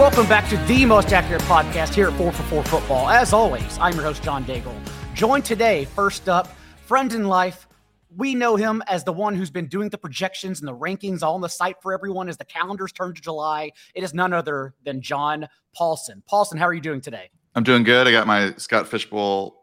[0.00, 3.10] Welcome back to the most accurate podcast here at 4 for 4 Football.
[3.10, 4.74] As always, I'm your host, John Daigle.
[5.12, 6.48] Joined today, first up,
[6.86, 7.68] friend in life.
[8.16, 11.42] We know him as the one who's been doing the projections and the rankings on
[11.42, 13.72] the site for everyone as the calendars turn to July.
[13.94, 16.22] It is none other than John Paulson.
[16.26, 17.28] Paulson, how are you doing today?
[17.54, 18.08] I'm doing good.
[18.08, 19.54] I got my Scott Fishbowl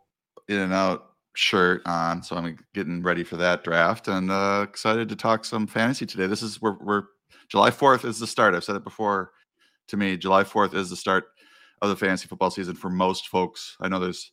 [0.48, 5.10] in and out shirt on, so I'm getting ready for that draft and uh, excited
[5.10, 6.28] to talk some fantasy today.
[6.28, 7.06] This is we're, we're
[7.50, 8.54] July 4th is the start.
[8.54, 9.32] I've said it before.
[9.90, 11.26] To me, July 4th is the start
[11.82, 13.78] of the fantasy football season for most folks.
[13.80, 14.32] I know there's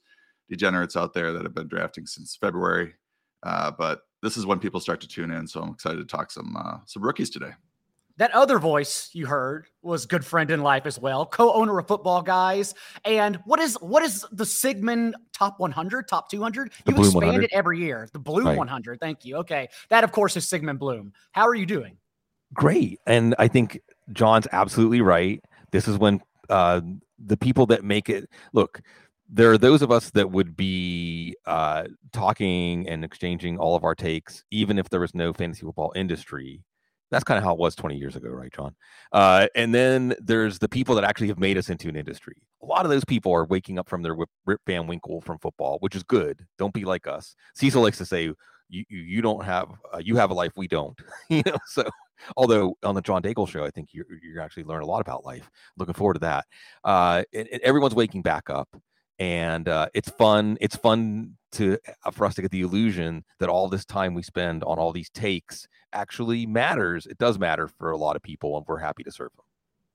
[0.48, 2.94] degenerates out there that have been drafting since February,
[3.42, 5.46] uh, but this is when people start to tune in.
[5.46, 7.50] So I'm excited to talk some uh, some rookies today.
[8.16, 12.22] That other voice you heard was good friend in life as well, co-owner of Football
[12.22, 12.72] Guys.
[13.04, 16.70] And what is what is the Sigmund Top 100, Top 200?
[16.70, 17.44] The you Bloom expand 100.
[17.44, 18.08] it every year.
[18.12, 18.56] The Bloom Right.
[18.56, 19.00] 100.
[19.00, 19.36] Thank you.
[19.38, 21.12] Okay, that of course is Sigmund Bloom.
[21.32, 21.96] How are you doing?
[22.52, 23.80] great and i think
[24.12, 25.42] john's absolutely right.
[25.72, 26.80] This is when uh
[27.24, 28.80] the people that make it look
[29.30, 33.94] there are those of us that would be uh talking and exchanging all of our
[33.94, 36.62] takes even if there was no fantasy football industry.
[37.10, 38.74] That's kind of how it was 20 years ago right john?
[39.12, 42.36] Uh and then there's the people that actually have made us into an industry.
[42.62, 44.16] A lot of those people are waking up from their
[44.46, 46.46] rip van winkle from football which is good.
[46.58, 47.34] Don't be like us.
[47.54, 48.32] Cecil likes to say
[48.88, 51.84] you you, don't have uh, you have a life we don't you know so
[52.36, 55.24] although on the John Daigle show, I think you're, you're actually learn a lot about
[55.24, 55.50] life.
[55.76, 56.46] Looking forward to that.
[56.82, 57.24] Uh,
[57.62, 58.68] everyone's waking back up,
[59.18, 60.56] and uh, it's fun.
[60.60, 64.22] It's fun to uh, for us to get the illusion that all this time we
[64.22, 67.06] spend on all these takes actually matters.
[67.06, 69.44] It does matter for a lot of people, and we're happy to serve them.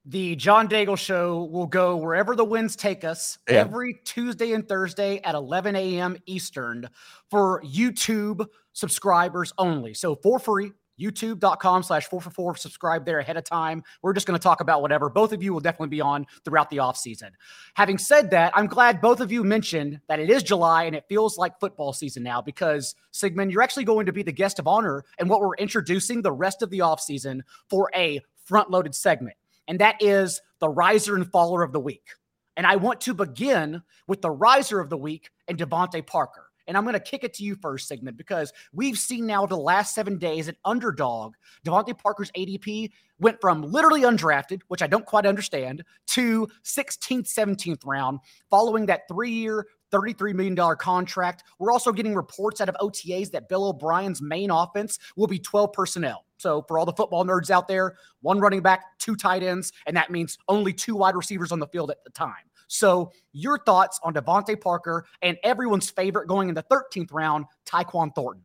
[0.05, 3.58] The John Daigle Show will go wherever the winds take us Yeah.
[3.58, 6.17] every Tuesday and Thursday at 11 a.m.
[6.25, 6.89] Eastern
[7.30, 9.93] for YouTube subscribers only.
[9.93, 12.55] So for free, youtube.com slash 444.
[12.58, 13.83] Subscribe there ahead of time.
[14.02, 15.09] We're just going to talk about whatever.
[15.09, 17.30] Both of you will definitely be on throughout the offseason.
[17.76, 21.05] Having said that, I'm glad both of you mentioned that it is July and it
[21.08, 24.67] feels like football season now because, Sigmund, you're actually going to be the guest of
[24.67, 29.38] honor and what we're introducing the rest of the offseason for a front loaded segment
[29.69, 32.09] and that is the riser and faller of the week.
[32.57, 36.48] And I want to begin with the riser of the week and DeVante Parker.
[36.69, 39.57] And I'm going to kick it to you first, Sigmund, because we've seen now the
[39.57, 41.33] last seven days an underdog.
[41.65, 47.81] DeVante Parker's ADP went from literally undrafted, which I don't quite understand, to 16th, 17th
[47.85, 48.19] round,
[48.52, 51.43] following that three year, $33 million contract.
[51.58, 55.73] We're also getting reports out of OTAs that Bill O'Brien's main offense will be 12
[55.73, 56.25] personnel.
[56.37, 59.97] So, for all the football nerds out there, one running back, two tight ends, and
[59.97, 62.48] that means only two wide receivers on the field at the time.
[62.69, 68.13] So, your thoughts on DeVante Parker and everyone's favorite going in the 13th round, Tyquan
[68.15, 68.43] Thornton?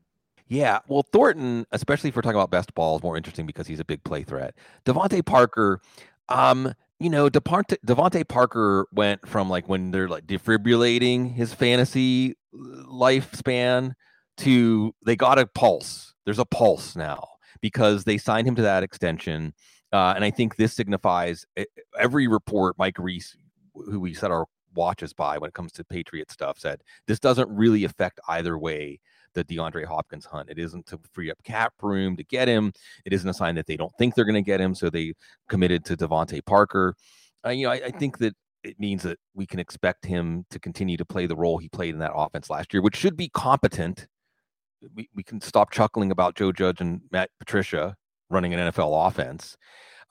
[0.48, 3.80] Yeah, well, Thornton, especially if we're talking about best ball, is more interesting because he's
[3.80, 4.54] a big play threat.
[4.84, 5.80] DeVante Parker,
[6.28, 12.32] um, you know, DeVante, DeVante Parker went from like when they're like defibrillating his fantasy
[12.54, 13.92] uh, lifespan
[14.38, 16.14] to they got a pulse.
[16.24, 17.26] There's a pulse now
[17.60, 19.54] because they signed him to that extension.
[19.92, 21.64] Uh, and I think this signifies e-
[21.98, 23.36] every report Mike Reiss,
[23.74, 27.48] who we set our watches by when it comes to Patriot stuff, said this doesn't
[27.48, 29.00] really affect either way
[29.34, 30.48] the DeAndre Hopkins hunt.
[30.48, 32.72] It isn't to free up cap room to get him.
[33.04, 35.14] It isn't a sign that they don't think they're going to get him, so they
[35.48, 36.94] committed to DeVante Parker.
[37.44, 40.58] Uh, you know, I, I think that it means that we can expect him to
[40.58, 43.28] continue to play the role he played in that offense last year, which should be
[43.28, 44.06] competent.
[44.94, 47.96] We, we can stop chuckling about Joe Judge and Matt Patricia
[48.30, 49.56] running an NFL offense.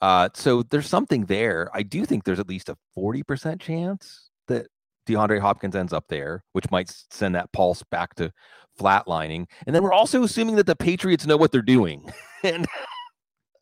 [0.00, 1.70] Uh, so there's something there.
[1.72, 4.66] I do think there's at least a 40% chance that
[5.06, 8.32] DeAndre Hopkins ends up there, which might send that pulse back to
[8.78, 9.46] flatlining.
[9.66, 12.10] And then we're also assuming that the Patriots know what they're doing.
[12.44, 12.66] and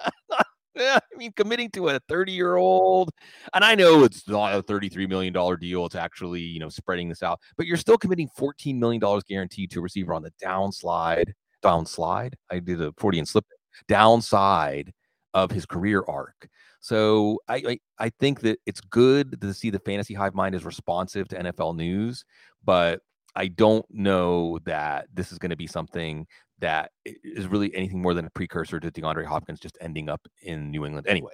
[0.79, 3.11] I mean, committing to a 30 year old,
[3.53, 5.87] and I know it's not a $33 million deal.
[5.87, 9.81] It's actually, you know, spreading this out, but you're still committing $14 million guaranteed to
[9.81, 12.35] a receiver on the downslide, downslide.
[12.51, 13.45] I did a 40 and slip
[13.87, 14.93] downside
[15.35, 16.49] of his career arc.
[16.81, 20.65] So I, I I think that it's good to see the fantasy hive mind is
[20.65, 22.25] responsive to NFL news,
[22.65, 23.01] but
[23.35, 26.27] I don't know that this is going to be something
[26.59, 30.71] that is really anything more than a precursor to DeAndre Hopkins just ending up in
[30.71, 31.33] New England anyway.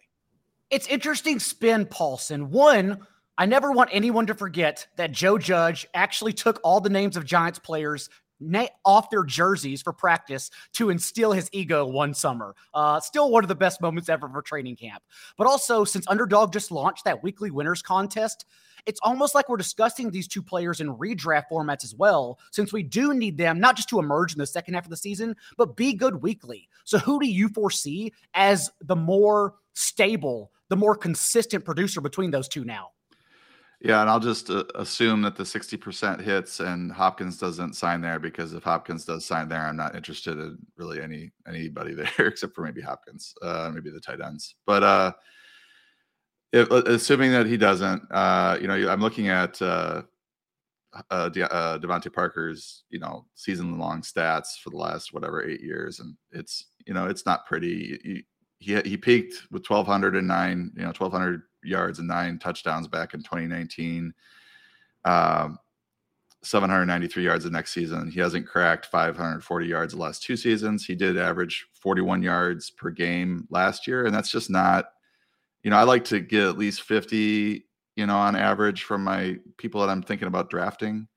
[0.71, 2.51] It's interesting spin, Paulson.
[2.51, 2.99] One,
[3.37, 7.25] I never want anyone to forget that Joe Judge actually took all the names of
[7.25, 8.11] Giants players
[8.85, 12.55] off their jerseys for practice to instill his ego one summer.
[12.75, 15.03] Uh, still one of the best moments ever for training camp.
[15.37, 18.47] But also, since Underdog just launched that weekly winners contest,
[18.87, 22.83] it's almost like we're discussing these two players in redraft formats as well, since we
[22.83, 25.77] do need them not just to emerge in the second half of the season, but
[25.77, 26.69] be good weekly.
[26.85, 32.49] So, who do you foresee as the more stable the more consistent producer between those
[32.49, 32.91] two now.
[33.81, 38.19] Yeah, and I'll just uh, assume that the 60% hits and Hopkins doesn't sign there
[38.19, 42.55] because if Hopkins does sign there, I'm not interested in really any anybody there except
[42.57, 44.57] for maybe Hopkins, uh, maybe the tight ends.
[44.67, 45.13] But uh,
[46.53, 50.03] if, uh, assuming that he doesn't, uh, you know, I'm looking at uh,
[51.11, 56.01] uh, De- uh, DeVante Parker's, you know, season-long stats for the last whatever eight years,
[56.01, 57.99] and it's you know, it's not pretty.
[58.03, 58.25] He
[58.61, 64.13] he, he peaked with 1,209, you know, 1,200 yards and nine touchdowns back in 2019.
[65.05, 65.59] Um,
[66.43, 68.11] 793 yards the next season.
[68.11, 70.85] He hasn't cracked 540 yards the last two seasons.
[70.85, 74.91] He did average 41 yards per game last year, and that's just not.
[75.65, 77.67] You know, I like to get at least 50,
[77.97, 81.09] you know, on average from my people that I'm thinking about drafting.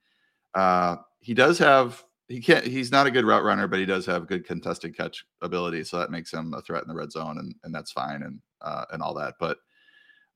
[0.56, 4.06] Uh, he does have he can't he's not a good route runner, but he does
[4.08, 7.38] have good contested catch ability, so that makes him a threat in the red zone,
[7.38, 9.36] and and that's fine and uh, and all that.
[9.40, 9.58] But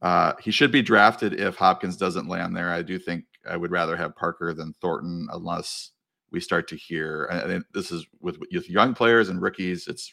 [0.02, 2.70] uh, he should be drafted if Hopkins doesn't land there.
[2.72, 5.92] I do think I would rather have Parker than Thornton, unless
[6.32, 7.26] we start to hear.
[7.26, 9.88] And this is with, with young players and rookies.
[9.88, 10.12] It's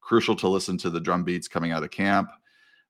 [0.00, 2.30] crucial to listen to the drum beats coming out of camp,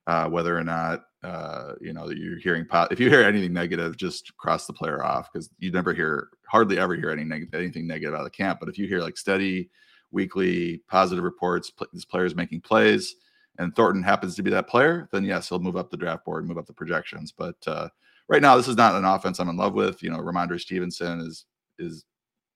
[0.05, 2.65] uh, whether or not uh, you know you're hearing.
[2.65, 6.29] Po- if you hear anything negative, just cross the player off because you never hear,
[6.47, 8.59] hardly ever hear any neg- anything negative out of camp.
[8.59, 9.69] But if you hear like steady,
[10.11, 13.15] weekly positive reports, pl- this player's making plays
[13.57, 16.47] and Thornton happens to be that player, then yes, he'll move up the draft board,
[16.47, 17.31] move up the projections.
[17.31, 17.89] But uh,
[18.27, 20.03] right now, this is not an offense I'm in love with.
[20.03, 21.45] You know, Rhamondre Stevenson is
[21.79, 22.05] is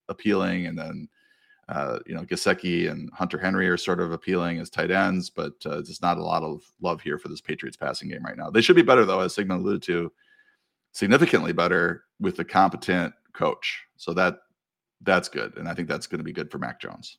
[0.08, 1.08] appealing, and then
[1.68, 5.54] uh, you know Gesicki and Hunter Henry are sort of appealing as tight ends, but
[5.66, 8.50] uh, there's not a lot of love here for this Patriots passing game right now.
[8.50, 10.12] They should be better though, as Sigmund alluded to,
[10.92, 13.82] significantly better with a competent coach.
[13.96, 14.38] So that
[15.00, 17.18] that's good, and I think that's going to be good for Mac Jones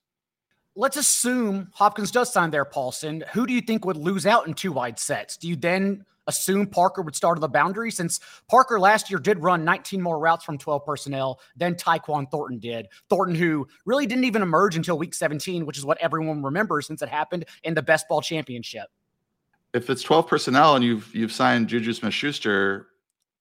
[0.76, 3.24] let's assume Hopkins does sign there, Paulson.
[3.34, 5.38] Who do you think would lose out in two wide sets?
[5.38, 9.40] Do you then assume Parker would start on the boundary since Parker last year did
[9.40, 12.88] run 19 more routes from 12 personnel than Tyquan Thornton did.
[13.10, 17.02] Thornton, who really didn't even emerge until week 17, which is what everyone remembers since
[17.02, 18.88] it happened in the best ball championship.
[19.74, 22.88] If it's 12 personnel and you've you've signed Juju Smith Schuster,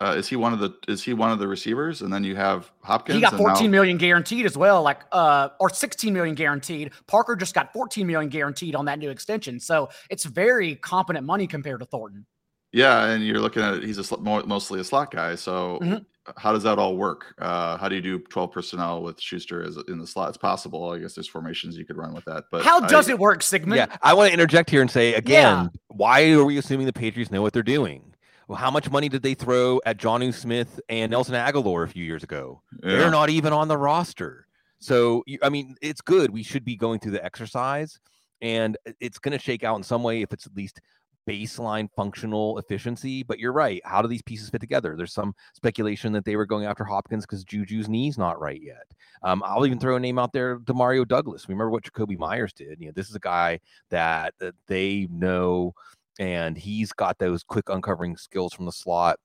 [0.03, 2.03] uh, is he one of the is he one of the receivers?
[2.03, 3.15] And then you have Hopkins.
[3.15, 6.91] He got fourteen now- million guaranteed as well, like uh, or sixteen million guaranteed.
[7.07, 11.47] Parker just got fourteen million guaranteed on that new extension, so it's very competent money
[11.47, 12.27] compared to Thornton.
[12.73, 15.35] Yeah, and you're looking at it, he's a sl- mostly a slot guy.
[15.35, 15.99] So mm-hmm.
[16.39, 17.35] how does that all work?
[17.39, 20.31] Uh, how do you do 12 personnel with Schuster as in the slot?
[20.31, 20.91] It's possible.
[20.91, 22.45] I guess there's formations you could run with that.
[22.51, 23.77] But how does I, it work, Sigmund?
[23.77, 25.67] Yeah, I want to interject here and say again, yeah.
[25.89, 28.12] why are we assuming the Patriots know what they're doing?
[28.53, 32.05] Well, how much money did they throw at Jonnu Smith and Nelson Agholor a few
[32.05, 32.61] years ago?
[32.85, 32.99] Yeah.
[32.99, 34.47] They're not even on the roster.
[34.79, 36.31] So, I mean, it's good.
[36.31, 37.99] We should be going through the exercise,
[38.43, 40.83] and it's going to shake out in some way if it's at least
[41.27, 43.23] baseline functional efficiency.
[43.23, 43.81] But you're right.
[43.87, 44.97] How do these pieces fit together?
[44.99, 48.85] There's some speculation that they were going after Hopkins because Juju's knee's not right yet.
[49.23, 51.49] Um, I'll even throw a name out there, Demario Douglas.
[51.49, 52.81] Remember what Jakobi Meyers did?
[52.81, 55.73] You know, this is a guy that, that they know–
[56.19, 59.19] and he's got those quick uncovering skills from the slot.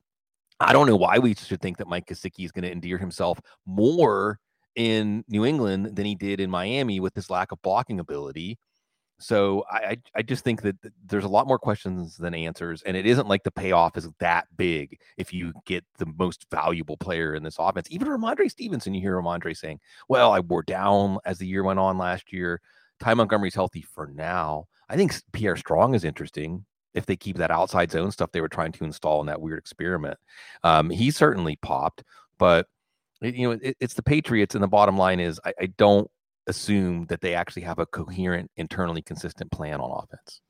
[0.60, 3.40] I don't know why we should think that Mike Gesicki is going to endear himself
[3.66, 4.40] more
[4.76, 8.58] in New England than he did in Miami with his lack of blocking ability.
[9.20, 13.08] So I, I just think that there's a lot more questions than answers, and it
[13.08, 17.42] isn't like the payoff is that big if you get the most valuable player in
[17.42, 17.88] this offense.
[17.90, 21.80] Even Rhamondre Stevenson, you hear Rhamondre saying, "Well, I wore down as the year went
[21.80, 22.62] on last year.
[23.00, 24.66] Ty Montgomery's healthy for now.
[24.88, 26.66] I think Pierre Strong is interesting
[26.98, 29.60] if they keep that outside zone stuff they were trying to install in that weird
[29.60, 30.18] experiment.
[30.64, 32.04] Um, he certainly popped,
[32.38, 32.68] but
[33.22, 36.10] you know it, it's the Patriots, and the bottom line is I, I don't
[36.48, 40.42] assume that they actually have a coherent, internally consistent plan on offense.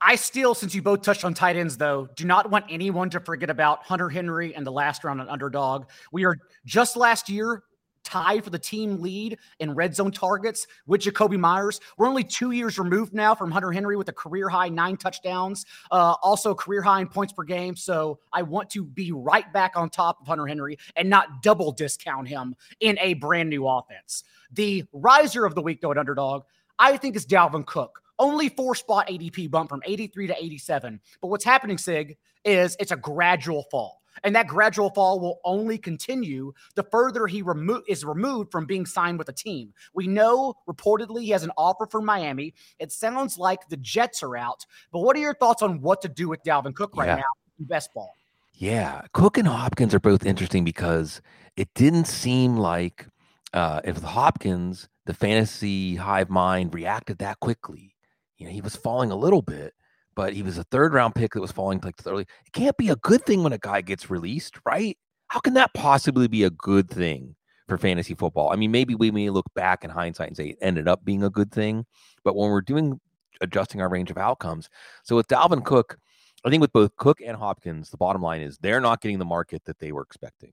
[0.00, 3.20] I still, since you both touched on tight ends, though, do not want anyone to
[3.20, 5.86] forget about Hunter Henry and the last round on underdog.
[6.12, 7.62] We are just last year
[8.06, 11.80] tied for the team lead in red zone targets with Jakobi Meyers.
[11.98, 15.66] We're only two years removed now from Hunter Henry with a career high nine touchdowns,
[15.90, 17.74] uh, also career high in points per game.
[17.74, 21.72] So I want to be right back on top of Hunter Henry and not double
[21.72, 24.22] discount him in a brand new offense.
[24.52, 26.44] The riser of the week, though, at underdog,
[26.78, 28.02] I think is Dalvin Cook.
[28.18, 31.00] Only four spot ADP bump from 83 to 87.
[31.20, 34.00] But what's happening, Sig, is it's a gradual fall.
[34.24, 38.86] And that gradual fall will only continue the further he remo- is removed from being
[38.86, 39.72] signed with a team.
[39.94, 42.54] We know reportedly he has an offer from Miami.
[42.78, 44.64] It sounds like the Jets are out.
[44.92, 47.16] But what are your thoughts on what to do with Dalvin Cook right yeah.
[47.16, 48.12] now in best ball?
[48.54, 51.20] Yeah, Cook and Hopkins are both interesting because
[51.56, 53.06] it didn't seem like
[53.52, 57.94] uh, if Hopkins, the fantasy hive mind reacted that quickly.
[58.38, 59.74] You know, he was falling a little bit,
[60.16, 62.22] but he was a third round pick that was falling like early.
[62.22, 64.98] It can't be a good thing when a guy gets released, right?
[65.28, 67.36] How can that possibly be a good thing
[67.68, 68.50] for fantasy football?
[68.50, 71.22] I mean, maybe we may look back in hindsight and say it ended up being
[71.22, 71.84] a good thing,
[72.24, 72.98] but when we're doing
[73.42, 74.70] adjusting our range of outcomes,
[75.04, 75.98] so with Dalvin Cook,
[76.44, 79.24] I think with both Cook and Hopkins, the bottom line is they're not getting the
[79.24, 80.52] market that they were expecting.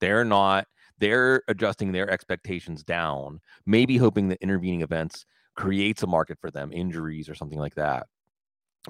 [0.00, 0.66] They're not,
[0.98, 6.72] they're adjusting their expectations down, maybe hoping that intervening events creates a market for them,
[6.72, 8.06] injuries or something like that.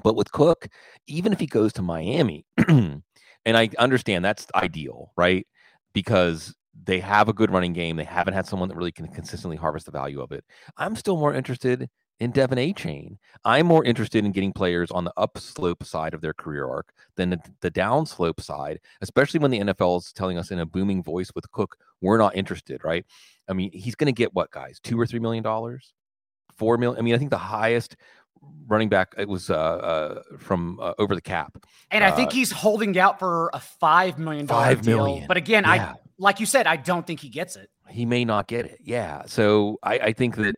[0.03, 0.69] But with Cook,
[1.07, 3.03] even if he goes to Miami, and
[3.47, 5.47] I understand that's ideal, right?
[5.93, 7.97] Because they have a good running game.
[7.97, 10.45] They haven't had someone that really can consistently harvest the value of it.
[10.79, 11.89] I'm still more interested
[12.21, 13.17] in De'Von Achane.
[13.45, 17.31] I'm more interested in getting players on the upslope side of their career arc than
[17.31, 21.33] the, the downslope side, especially when the NFL is telling us in a booming voice
[21.35, 23.05] with Cook, we're not interested, right?
[23.49, 24.79] I mean, he's going to get what, guys?
[24.83, 25.93] Two or three million dollars?
[26.57, 26.99] Four million?
[26.99, 27.97] I mean, I think the highest
[28.67, 29.15] running back.
[29.19, 32.99] It was uh, uh, from uh, over the cap, and I think uh, he's holding
[32.99, 35.07] out for a five million dollar deal.
[35.07, 35.29] Million.
[35.29, 35.71] But again, yeah.
[35.71, 37.69] I like you said, I don't think he gets it.
[37.89, 38.79] He may not get it.
[38.83, 40.55] Yeah, so I, I think that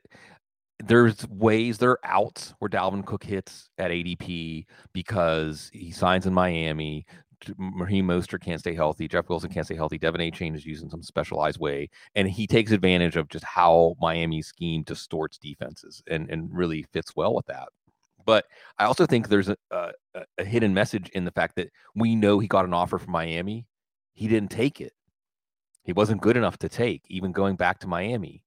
[0.82, 6.34] there's ways there are outs where Dalvin Cook hits at ADP because he signs in
[6.34, 7.06] Miami.
[7.58, 9.08] Raheem Mostert can't stay healthy.
[9.08, 9.98] Jeff Wilson can't stay healthy.
[9.98, 13.94] De'Von Achane is used in some specialized way, and he takes advantage of just how
[14.00, 17.68] Miami's scheme distorts defenses and and really fits well with that.
[18.26, 18.46] But
[18.78, 19.92] I also think there's a, a,
[20.38, 23.66] a hidden message in the fact that we know he got an offer from Miami.
[24.14, 24.92] He didn't take it.
[25.82, 28.42] He wasn't good enough to take, even going back to Miami.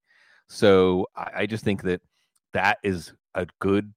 [0.49, 2.01] So I, I just think that
[2.53, 3.93] that is a good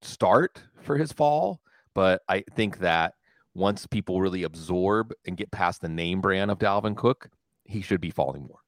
[0.00, 1.60] start for his fall.
[1.94, 3.14] But I think that
[3.54, 7.28] once people really absorb and get past the name brand of Dalvin Cook,
[7.64, 8.60] he should be falling more.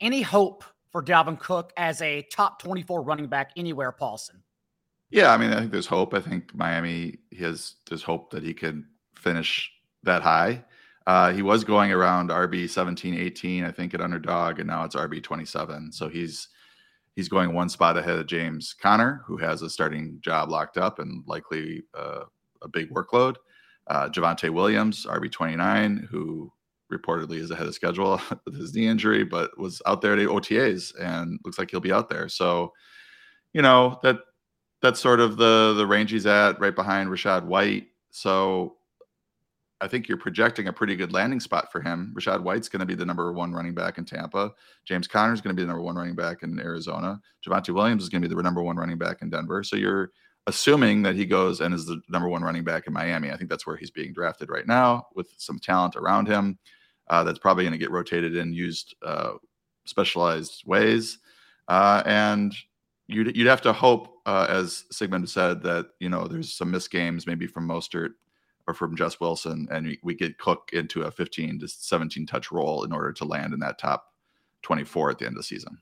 [0.00, 4.42] Any hope for Dalvin Cook as a top 24 running back anywhere, Paulson?
[5.10, 6.14] Yeah, I mean, I think there's hope.
[6.14, 9.70] I think Miami has there's hope that he can finish
[10.02, 10.64] that high.
[11.06, 14.96] Uh, he was going around RB 17, 18, I think, at underdog, and now it's
[14.96, 15.92] RB 27.
[15.92, 16.48] So he's
[17.14, 20.98] he's going one spot ahead of James Conner, who has a starting job locked up
[20.98, 22.24] and likely uh,
[22.62, 23.36] a big workload
[23.88, 26.52] uh, Javonte Williams, RB29, who
[26.92, 30.92] reportedly is ahead of schedule with his knee injury, but was out there at OTAs
[31.00, 32.28] and looks like he'll be out there.
[32.28, 32.72] So,
[33.52, 34.18] you know, that
[34.82, 37.86] that's sort of the the range he's at, right behind Rachaad White.
[38.10, 38.76] So
[39.80, 42.14] I think you're projecting a pretty good landing spot for him.
[42.16, 44.52] Rachaad White's going to be the number one running back in Tampa.
[44.86, 47.20] James Conner is going to be the number one running back in Arizona.
[47.46, 49.62] Javonte Williams is going to be the number one running back in Denver.
[49.62, 50.12] So you're
[50.46, 53.30] assuming that he goes and is the number one running back in Miami.
[53.30, 56.58] I think that's where he's being drafted right now with some talent around him.
[57.08, 59.32] Uh, that's probably going to get rotated and used uh,
[59.84, 61.18] specialized ways.
[61.68, 62.54] Uh, and
[63.06, 66.90] you'd, you'd have to hope, uh, as Sigmund said, that you know there's some missed
[66.90, 68.10] games maybe from Mostert
[68.68, 72.50] or from Jeff Wilson, and we, we get Cook into a 15 to 17 touch
[72.50, 74.06] role in order to land in that top
[74.62, 75.78] 24 at the end of the season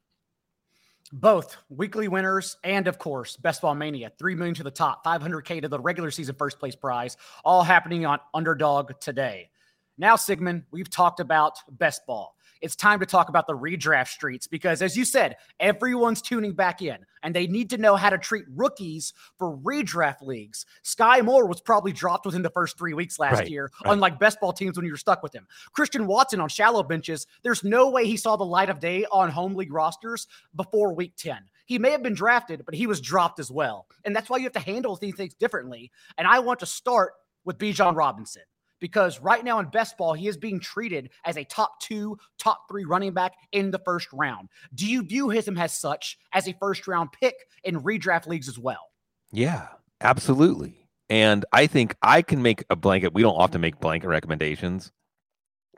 [1.12, 5.60] both weekly winners and of course best ball mania 3 million to the top 500k
[5.60, 9.50] to the regular season first place prize all happening on underdog today.
[9.98, 14.46] Now sigmund we've talked about best ball it's time to talk about the redraft streets
[14.46, 18.16] because, as you said, everyone's tuning back in and they need to know how to
[18.16, 20.64] treat rookies for redraft leagues.
[20.82, 23.92] Skyy Moore was probably dropped within the first three weeks last right, year, right.
[23.92, 25.46] unlike best ball teams when you're stuck with him.
[25.74, 29.28] Christian Watson on shallow benches, there's no way he saw the light of day on
[29.28, 31.36] home league rosters before week 10.
[31.66, 33.86] He may have been drafted, but he was dropped as well.
[34.06, 35.90] And that's why you have to handle these things differently.
[36.16, 37.12] And I want to start
[37.44, 38.42] with Bijan Robinson
[38.84, 42.68] because right now in best ball, he is being treated as a top two, top
[42.68, 44.50] three running back in the first round.
[44.74, 48.58] Do you view him as such as a first round pick in redraft leagues as
[48.58, 48.90] well?
[49.32, 49.68] Yeah,
[50.02, 50.86] absolutely.
[51.08, 53.14] And I think I can make a blanket.
[53.14, 54.92] We don't often make blanket recommendations.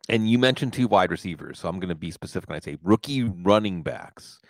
[0.08, 1.60] And you mentioned two wide receivers.
[1.60, 4.40] So I'm going to be specific when I say rookie running backs.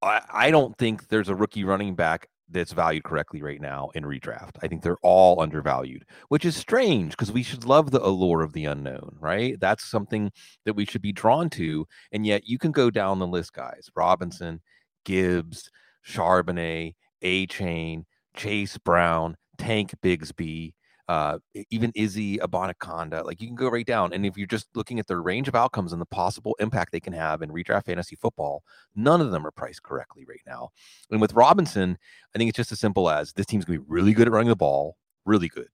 [0.00, 4.04] I, I don't think there's a rookie running back that's valued correctly right now in
[4.04, 4.56] redraft.
[4.62, 8.52] I think they're all undervalued, which is strange because we should love the allure of
[8.52, 9.58] the unknown, right?
[9.58, 10.30] That's something
[10.64, 11.86] that we should be drawn to.
[12.12, 14.60] And yet you can go down the list, guys Robinson,
[15.04, 15.70] Gibbs,
[16.06, 18.04] Charbonnet, Achane,
[18.36, 20.74] Chase Brown, Tank Bigsby,
[21.08, 21.38] uh,
[21.70, 23.24] even Izzy Abanikanda.
[23.24, 24.12] Like you can go right down.
[24.12, 27.00] And if you're just looking at the range of outcomes and the possible impact they
[27.00, 28.62] can have in redraft fantasy football,
[28.94, 30.70] none of them are priced correctly right now.
[31.10, 31.98] And with Robinson,
[32.34, 34.32] I think it's just as simple as this team's going to be really good at
[34.32, 35.68] running the ball, really good.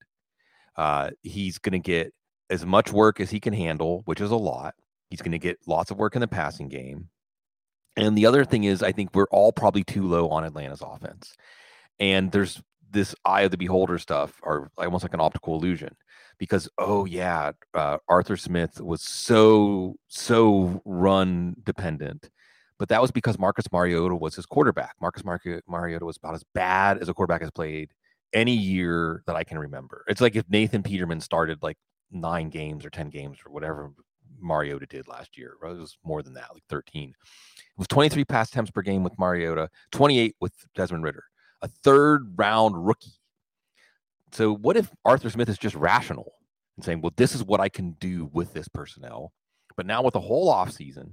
[0.75, 2.13] Uh, he's going to get
[2.49, 4.73] as much work as he can handle, which is a lot.
[5.09, 7.09] He's going to get lots of work in the passing game.
[7.95, 11.35] And the other thing is, I think we're all probably too low on Atlanta's offense.
[11.99, 15.95] And there's this eye of the beholder stuff are almost like an optical illusion
[16.37, 22.29] because oh yeah uh, arthur smith was so so run dependent
[22.77, 24.95] but that was because marcus mariota was his quarterback.
[25.01, 27.91] Marcus Mar- mariota was about as bad as a quarterback has played
[28.33, 30.03] any year that i can remember.
[30.07, 31.77] It's like if nathan peterman started like
[32.11, 33.91] nine games or 10 games or whatever
[34.41, 37.15] mariota did last year it was more than that like 13 it
[37.77, 41.25] was 23 pass attempts per game with mariota 28 with desmond ridder
[41.61, 43.13] a third round rookie.
[44.31, 46.33] So what if Arthur Smith is just rational
[46.77, 49.33] and saying, well, this is what I can do with this personnel.
[49.75, 51.11] But now with the whole offseason,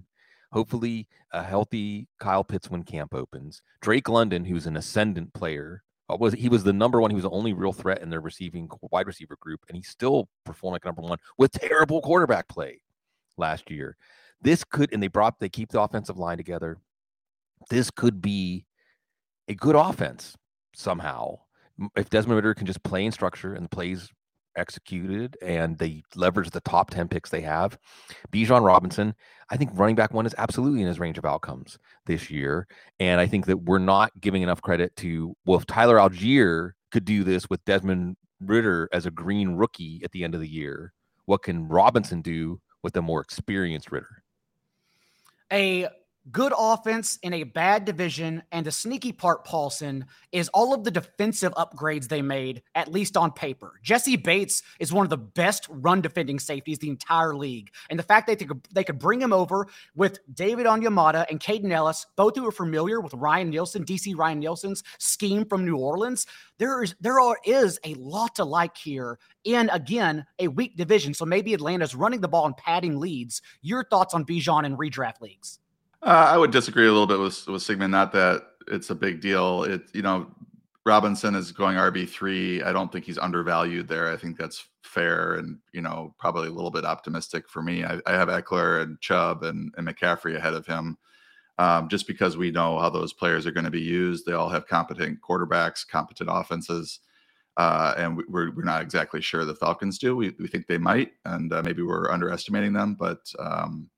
[0.52, 6.16] hopefully a healthy Kyle Pitts when camp opens, Drake London, who's an ascendant player, uh,
[6.18, 7.10] was he was the number one.
[7.10, 10.28] He was the only real threat in their receiving wide receiver group, and he still
[10.44, 12.80] performed like number one with terrible quarterback play
[13.36, 13.96] last year.
[14.40, 16.78] This could, and they brought they keep the offensive line together.
[17.70, 18.65] This could be
[19.48, 20.36] a good offense
[20.74, 21.38] somehow.
[21.96, 24.08] If Desmond Ridder can just play in structure and the plays
[24.56, 27.78] executed and they leverage the top 10 picks they have.
[28.32, 29.14] Bijan Robinson,
[29.50, 32.66] I think running back one is absolutely in his range of outcomes this year.
[32.98, 37.04] And I think that we're not giving enough credit to, well, if Tyler Allgeier could
[37.04, 40.92] do this with Desmond Ridder as a green rookie at the end of the year,
[41.26, 44.22] what can Robinson do with a more experienced Ridder?
[45.52, 45.88] A
[46.32, 48.42] good offense in a bad division.
[48.52, 53.16] And the sneaky part, Paulson, is all of the defensive upgrades they made, at least
[53.16, 53.74] on paper.
[53.82, 57.70] Jessie Bates is one of the best run defending safeties the entire league.
[57.90, 61.40] And the fact that they could, they could bring him over with David Onyemata and
[61.40, 65.76] Kaden Elliss, both who are familiar with Ryan Nielsen, DC Ryan Nielsen's scheme from New
[65.76, 66.26] Orleans,
[66.58, 71.14] there is there are, is a lot to like here in again a weak division.
[71.14, 73.42] So maybe Atlanta's running the ball and padding leads.
[73.62, 75.58] Your thoughts on Bijan and redraft leagues?
[76.06, 77.90] Uh, I would disagree a little bit with with Sigmund.
[77.90, 79.64] Not that it's a big deal.
[79.64, 80.28] It you know
[80.84, 82.62] Robinson is going RB three.
[82.62, 84.12] I don't think he's undervalued there.
[84.12, 87.84] I think that's fair and you know probably a little bit optimistic for me.
[87.84, 90.96] I, I have Ekeler and Chubb and, and McCaffrey ahead of him.
[91.58, 94.26] Um, just because we know how those players are going to be used.
[94.26, 97.00] They all have competent quarterbacks, competent offenses,
[97.56, 100.14] uh, and we're, we're not exactly sure the Falcons do.
[100.14, 102.94] We, we think they might, and uh, maybe we're underestimating them.
[102.94, 103.88] But um,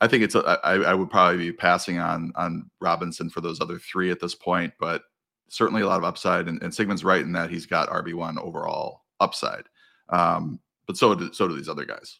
[0.00, 3.60] I think it's a, I, I would probably be passing on on Robinson for those
[3.60, 5.02] other three at this point, but
[5.48, 6.48] certainly a lot of upside.
[6.48, 9.64] And, and Sigmund's right in that he's got RB one overall upside.
[10.08, 12.18] Um, but so do, so do these other guys.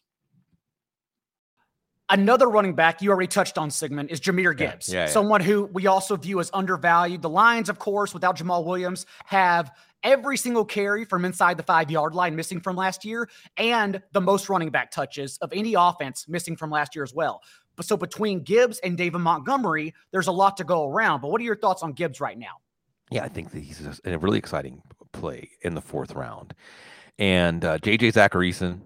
[2.09, 4.89] Another running back you already touched on, Sigmund, is Jahmyr Gibbs.
[4.89, 5.11] Yeah, yeah, yeah.
[5.11, 7.23] Someone who we also view as undervalued.
[7.23, 9.71] The Lions, of course, without Jamaal Williams, have
[10.03, 14.21] every single carry from inside the five yard line missing from last year, and the
[14.21, 17.41] most running back touches of any offense missing from last year as well.
[17.81, 21.21] So between Gibbs and David Montgomery, there's a lot to go around.
[21.21, 22.57] But what are your thoughts on Gibbs right now?
[23.11, 26.53] Yeah, I think that he's a really exciting play in the fourth round.
[27.17, 28.81] And uh, JJ Zachariason,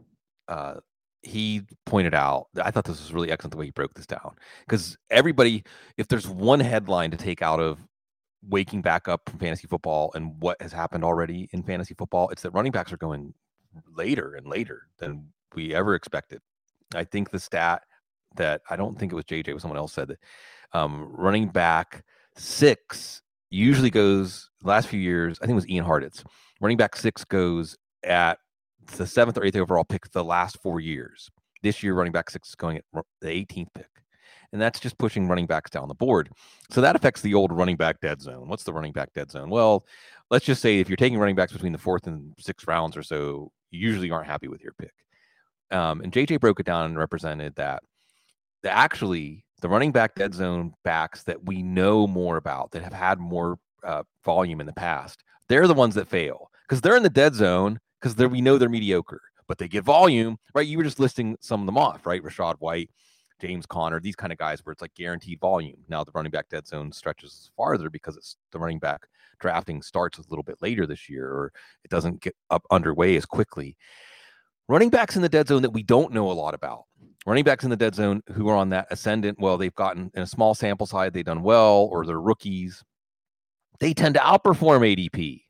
[0.47, 0.75] uh,
[1.21, 4.36] he pointed out, I thought this was really excellent the way he broke this down.
[4.65, 5.63] Because everybody,
[5.97, 7.80] if there's one headline to take out of
[8.47, 12.41] waking back up from fantasy football and what has happened already in fantasy football, it's
[12.41, 13.34] that running backs are going
[13.95, 16.41] later and later than we ever expected.
[16.95, 17.84] I think the stat
[18.35, 20.19] that I don't think it was JJ, was someone else said that
[20.73, 22.03] um, running back
[22.35, 25.37] six usually goes last few years.
[25.41, 26.23] I think it was Ian Hartitz.
[26.61, 28.39] Running back six goes at
[28.97, 31.29] the seventh or eighth overall pick the last four years.
[31.61, 32.83] This year, running back six is going at
[33.21, 33.87] the 18th pick.
[34.51, 36.31] And that's just pushing running backs down the board.
[36.71, 38.47] So that affects the old running back dead zone.
[38.47, 39.49] What's the running back dead zone?
[39.49, 39.85] Well,
[40.31, 43.03] let's just say if you're taking running backs between the fourth and sixth rounds or
[43.03, 44.93] so, you usually aren't happy with your pick.
[45.71, 47.83] Um, and JJ broke it down and represented that
[48.63, 53.19] actually the running back dead zone backs that we know more about that have had
[53.19, 57.09] more uh, volume in the past, they're the ones that fail because they're in the
[57.09, 60.67] dead zone because we know they're mediocre, but they get volume, right?
[60.67, 62.23] You were just listing some of them off, right?
[62.23, 62.89] Rachaad White,
[63.41, 65.77] James Conner, these kind of guys where it's like guaranteed volume.
[65.87, 69.07] Now the running back dead zone stretches farther because it's the running back
[69.39, 71.51] drafting starts a little bit later this year, or
[71.83, 73.75] it doesn't get up underway as quickly.
[74.67, 76.83] Running backs in the dead zone that we don't know a lot about
[77.25, 80.21] running backs in the dead zone who are on that ascendant, well, they've gotten in
[80.21, 82.84] a small sample size, they've done well, or they're rookies,
[83.79, 85.41] they tend to outperform ADP,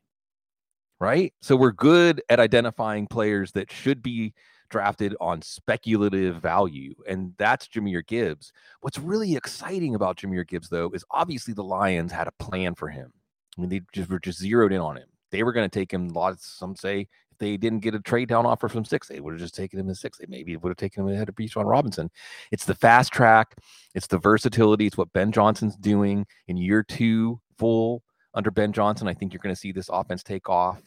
[1.00, 1.32] right?
[1.40, 4.34] So we're good at identifying players that should be
[4.68, 8.52] drafted on speculative value, and that's Jahmyr Gibbs.
[8.80, 12.88] What's really exciting about Jahmyr Gibbs, though, is obviously the Lions had a plan for
[12.88, 13.12] him.
[13.58, 15.08] I mean, they just were just zeroed in on him.
[15.30, 16.08] They were going to take him.
[16.08, 17.08] Lots, some say
[17.40, 19.88] they didn't get a trade down offer from six, they would have just taken him
[19.88, 20.18] in six.
[20.18, 22.10] They maybe would have taken him ahead of Bijan Robinson.
[22.52, 23.56] It's the fast track,
[23.94, 28.02] it's the versatility, it's what Ben Johnson's doing in year two full
[28.34, 29.08] under Ben Johnson.
[29.08, 30.80] I think you're going to see this offense take off.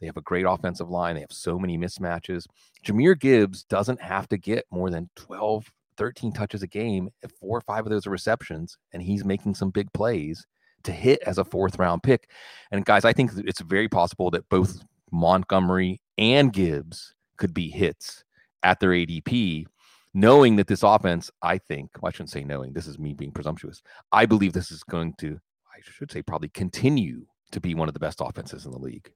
[0.00, 1.14] They have a great offensive line.
[1.14, 2.46] They have so many mismatches.
[2.84, 7.10] Jahmyr Gibbs doesn't have to get more than 12, 13 touches a game.
[7.40, 10.46] Four or five of those are receptions, and he's making some big plays
[10.84, 12.30] to hit as a fourth round pick.
[12.70, 18.24] And guys, I think it's very possible that both Montgomery and Gibbs could be hits
[18.62, 19.66] at their ADP,
[20.14, 23.32] knowing that this offense, I think, well, I shouldn't say knowing, this is me being
[23.32, 23.82] presumptuous.
[24.12, 25.38] I believe this is going to,
[25.74, 29.12] I should say, probably continue to be one of the best offenses in the league.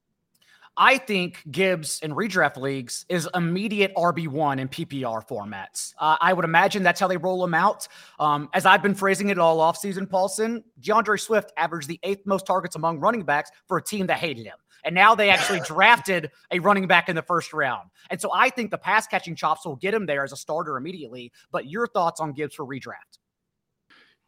[0.76, 5.92] I think Gibbs in redraft leagues is immediate RB1 in PPR formats.
[5.98, 7.86] Uh, I would imagine that's how they roll him out.
[8.18, 12.46] Um, as I've been phrasing it all offseason, Paulson, D'Andre Swift averaged the eighth most
[12.46, 14.56] targets among running backs for a team that hated him.
[14.84, 17.90] And now they actually drafted a running back in the first round.
[18.10, 20.76] And so I think the pass catching chops will get him there as a starter
[20.76, 21.32] immediately.
[21.50, 23.18] But your thoughts on Gibbs for redraft?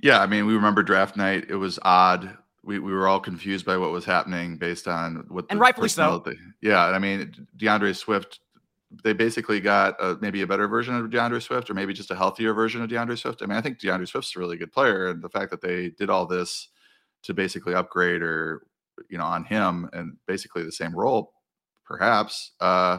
[0.01, 1.47] Yeah, I mean, we remember draft night.
[1.49, 5.47] It was odd we, we were all confused by what was happening based on what
[5.51, 6.25] and rightfully so.
[6.63, 8.41] Yeah, I mean D'Andre Swift,
[9.03, 12.17] they basically got a, maybe a better version of D'Andre Swift, or maybe just a
[12.17, 13.43] healthier version of D'Andre Swift.
[13.43, 15.91] I mean, I think D'Andre Swift's a really good player, and the fact that they
[15.91, 16.69] did all this
[17.25, 18.67] to basically upgrade or
[19.09, 21.33] you know on him and basically the same role,
[21.87, 22.99] perhaps, uh,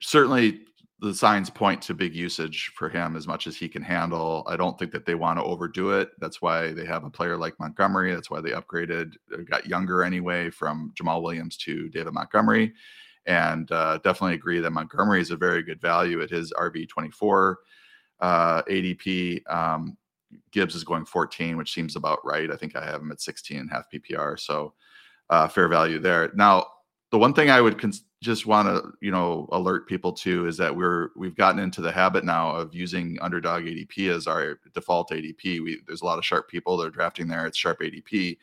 [0.00, 0.60] certainly
[1.00, 4.44] the signs point to big usage for him as much as he can handle.
[4.48, 6.08] I don't think that they want to overdo it.
[6.20, 8.14] That's why they have a player like Montgomery.
[8.14, 12.72] That's why they upgraded, uh, got younger anyway from Jamaal Williams to David Montgomery.
[13.26, 17.56] And uh, definitely agree that Montgomery is a very good value at his RB24
[18.20, 19.52] uh, ADP.
[19.52, 19.98] Um,
[20.50, 22.50] Gibbs is going 14, which seems about right.
[22.50, 24.38] I think I have him at 16 and half PPR.
[24.40, 24.74] So
[25.30, 26.30] uh, fair value there.
[26.34, 26.66] Now,
[27.10, 30.56] the one thing I would cons- just want to you know alert people to is
[30.56, 35.10] that we're we've gotten into the habit now of using underdog ADP as our default
[35.10, 35.62] ADP.
[35.62, 37.46] We there's a lot of sharp people that are drafting there.
[37.46, 38.38] It's sharp ADP.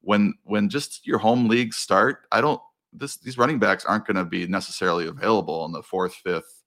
[0.00, 2.60] When when just your home leagues start, I don't
[2.92, 6.63] this these running backs aren't going to be necessarily available in the fourth, fifth,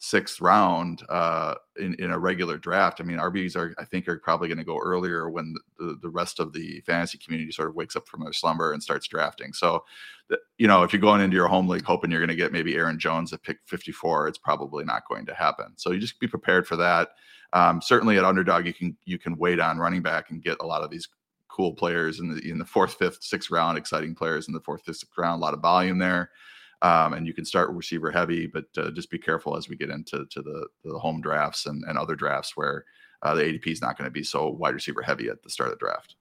[0.00, 3.00] sixth round uh, in, in a regular draft.
[3.00, 6.08] I mean, RBs are, I think, are probably going to go earlier when the, the
[6.08, 9.52] rest of the fantasy community sort of wakes up from their slumber and starts drafting.
[9.52, 9.84] So,
[10.56, 12.76] you know, if you're going into your home league hoping you're going to get maybe
[12.76, 15.72] Aaron Jones at pick 54, it's probably not going to happen.
[15.76, 17.10] So you just be prepared for that.
[17.52, 20.66] Um, certainly at underdog, you can you can wait on running back and get a
[20.66, 21.08] lot of these
[21.48, 24.82] cool players in the in the fourth, fifth, sixth round, exciting players in the fourth,
[24.84, 26.30] fifth, round, a lot of volume there
[26.82, 29.90] um, and you can start receiver heavy, but uh, just be careful as we get
[29.90, 32.84] into to the the home drafts and, and other drafts where
[33.22, 35.70] uh, the ADP is not going to be so wide receiver heavy at the start
[35.70, 36.14] of the draft.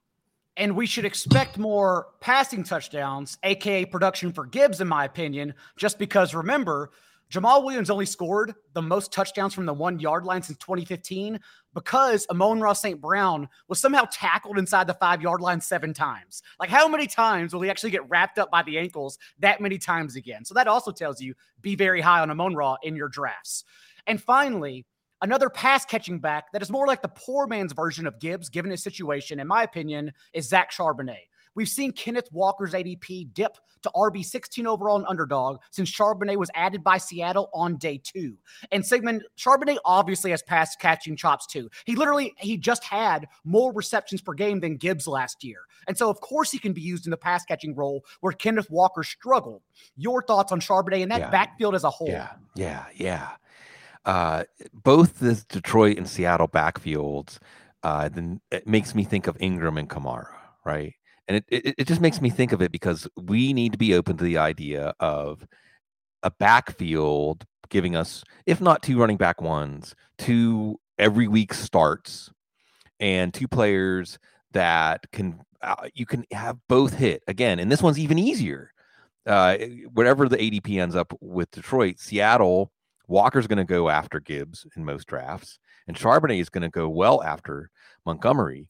[0.56, 6.00] And we should expect more passing touchdowns, aka production for Gibbs, in my opinion, just
[6.00, 6.90] because remember
[7.32, 11.40] Jamaal Williams only scored the most touchdowns from the one yard line since 2015
[11.74, 13.02] because Amon-Ra St.
[13.02, 16.42] Brown was somehow tackled inside the five yard line seven times.
[16.60, 19.78] Like, how many times will he actually get wrapped up by the ankles that many
[19.78, 20.46] times again?
[20.46, 23.66] So, that also tells you be very high on Amon Ra in your drafts.
[24.08, 24.86] And finally,
[25.22, 28.72] another pass catching back that is more like the poor man's version of Gibbs, given
[28.72, 31.28] his situation, in my opinion, is Zach Charbonnet.
[31.58, 36.52] We've seen Kenneth Walker's ADP dip to RB 16 overall and underdog since Charbonnet was
[36.54, 38.38] added by Seattle on day two.
[38.72, 41.68] And Sigmund Charbonnet obviously has pass catching chops too.
[41.86, 45.62] He literally he just had more receptions per game than Gibbs last year.
[45.88, 48.70] And so of course he can be used in the pass catching role where Kenneth
[48.70, 49.64] Walker struggled.
[49.96, 51.30] Your thoughts on Charbonnet and that yeah.
[51.32, 52.08] backfield as a whole?
[52.08, 53.30] Yeah, yeah, yeah.
[54.06, 54.44] Uh,
[54.74, 57.40] both the Detroit and Seattle backfields,
[57.82, 60.28] uh, then it makes me think of Ingram and Kamara,
[60.64, 60.94] right?
[61.28, 63.94] And it, it, it just makes me think of it because we need to be
[63.94, 65.46] open to the idea of
[66.24, 72.32] a backfield giving us, if not two running back ones, two every week starts,
[73.00, 74.18] and two players
[74.52, 77.60] that can uh, you can have both hit again.
[77.60, 78.72] And this one's even easier.
[79.26, 79.58] Uh,
[79.94, 82.72] whatever the ADP ends up with Detroit, Seattle,
[83.08, 86.88] Walker's going to go after Gibbs in most drafts, and Charbonnet is going to go
[86.88, 87.70] well after
[88.06, 88.70] Montgomery.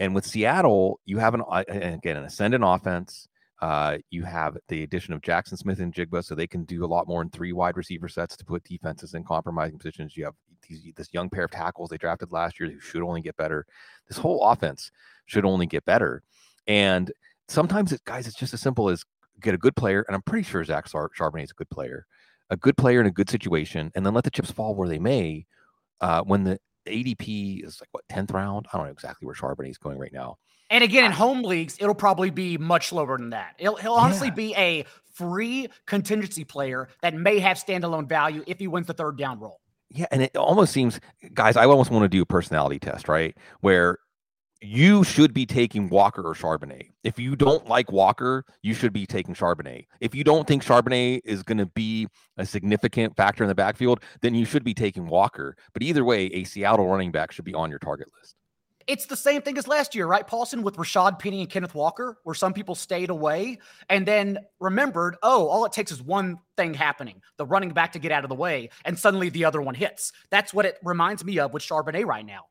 [0.00, 3.28] And with Seattle, you have an uh, again an ascendant offense.
[3.60, 7.20] Uh, you have the addition of Jaxon Smith-Njigba, so they can do a lot more
[7.20, 10.16] in three wide receiver sets to put defenses in compromising positions.
[10.16, 10.34] You have
[10.66, 13.66] these, this young pair of tackles they drafted last year who should only get better.
[14.08, 14.90] This whole offense
[15.26, 16.22] should only get better.
[16.66, 17.12] And
[17.48, 19.04] sometimes, it, guys, it's just as simple as
[19.42, 22.06] get a good player, and I'm pretty sure Zach Charbonnet is a good player,
[22.48, 24.98] a good player in a good situation, and then let the chips fall where they
[24.98, 25.44] may.
[26.00, 28.66] Uh, when the ADP is like what 10th round.
[28.72, 30.38] I don't know exactly where Charbonnet is going right now.
[30.70, 33.54] And again, in home leagues, it'll probably be much lower than that.
[33.58, 34.34] He'll, he'll honestly yeah.
[34.34, 39.18] be a free contingency player that may have standalone value if he wins the third
[39.18, 39.60] down role.
[39.92, 41.00] Yeah, and it almost seems,
[41.34, 43.36] guys, I almost want to do a personality test, right?
[43.60, 43.98] Where
[44.62, 46.90] you should be taking Walker or Charbonnet.
[47.02, 49.86] If you don't like Walker, you should be taking Charbonnet.
[50.00, 54.00] If you don't think Charbonnet is going to be a significant factor in the backfield,
[54.20, 55.56] then you should be taking Walker.
[55.72, 58.36] But either way, a Seattle running back should be on your target list.
[58.86, 62.18] It's the same thing as last year, right, Paulson, with Rashad Penny and Kenneth Walker,
[62.24, 66.74] where some people stayed away and then remembered, oh, all it takes is one thing
[66.74, 69.74] happening, the running back to get out of the way, and suddenly the other one
[69.74, 70.12] hits.
[70.30, 72.46] That's what it reminds me of with Charbonnet right now.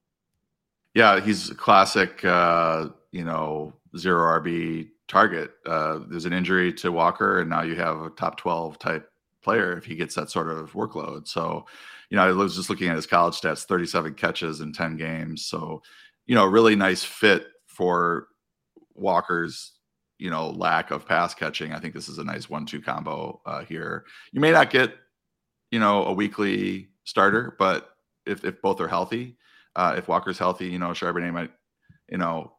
[0.93, 5.51] Yeah, he's a classic, uh, you know, zero RB target.
[5.65, 9.09] Uh, there's an injury to Walker, and now you have a top 12 type
[9.43, 11.27] player if he gets that sort of workload.
[11.27, 11.65] So,
[12.09, 15.45] you know, I was just looking at his college stats 37 catches in 10 games.
[15.45, 15.81] So,
[16.25, 18.27] you know, really nice fit for
[18.95, 19.73] Walker's,
[20.17, 21.73] you know, lack of pass catching.
[21.73, 24.05] I think this is a nice one two combo uh, here.
[24.31, 24.93] You may not get,
[25.71, 27.89] you know, a weekly starter, but
[28.25, 29.37] if, if both are healthy,
[29.79, 31.51] uh, if Walker's healthy, you know, Charbonnet might,
[32.09, 32.51] you know,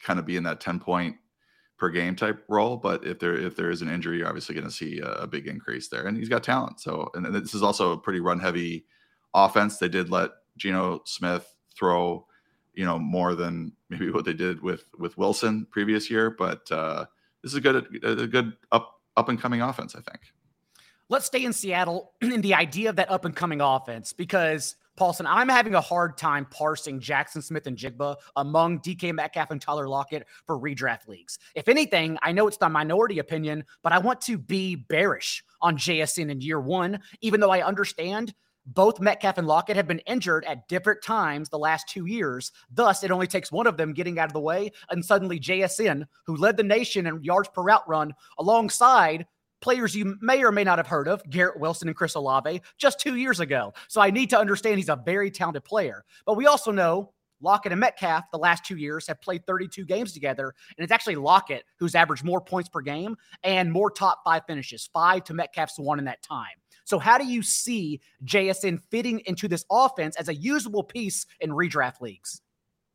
[0.00, 1.16] kind of be in that 10 point
[1.78, 2.76] per game type role.
[2.76, 5.26] But if there if there is an injury, you're obviously going to see a, a,
[5.26, 6.06] big increase there.
[6.06, 6.78] And he's got talent.
[6.78, 8.86] So and this is also a pretty run heavy
[9.34, 9.78] offense.
[9.78, 12.24] They did let Geno Smith throw,
[12.72, 16.30] you know, more than maybe what they did with with Wilson previous year.
[16.30, 17.06] But uh,
[17.42, 20.20] this is a good a good up up and coming offense, I think.
[21.08, 25.26] Let's stay in Seattle in the idea of that up and coming offense because Paulson,
[25.26, 30.58] I'm having a hard time parsing Jaxon Smith-Njigba among DK Metcalf and Tyler Lockett for
[30.58, 31.38] redraft leagues.
[31.56, 35.76] If anything, I know it's the minority opinion, but I want to be bearish on
[35.76, 38.34] JSN in year one, even though I understand
[38.66, 42.52] both Metcalf and Lockett have been injured at different times the last two years.
[42.70, 46.04] Thus, it only takes one of them getting out of the way, and suddenly JSN,
[46.24, 49.26] who led the nation in yards per route run alongside
[49.64, 53.00] players you may or may not have heard of, Garrett Wilson and Chris Olave, just
[53.00, 53.72] two years ago.
[53.88, 56.04] So I need to understand he's a very talented player.
[56.26, 60.12] But we also know Lockett and Metcalf, the last two years, have played 32 games
[60.12, 60.54] together.
[60.76, 64.90] And it's actually Lockett who's averaged more points per game and more top five finishes,
[64.92, 66.56] five to Metcalf's one in that time.
[66.84, 71.50] So, how do you see JSN fitting into this offense as a usable piece in
[71.50, 72.42] redraft leagues?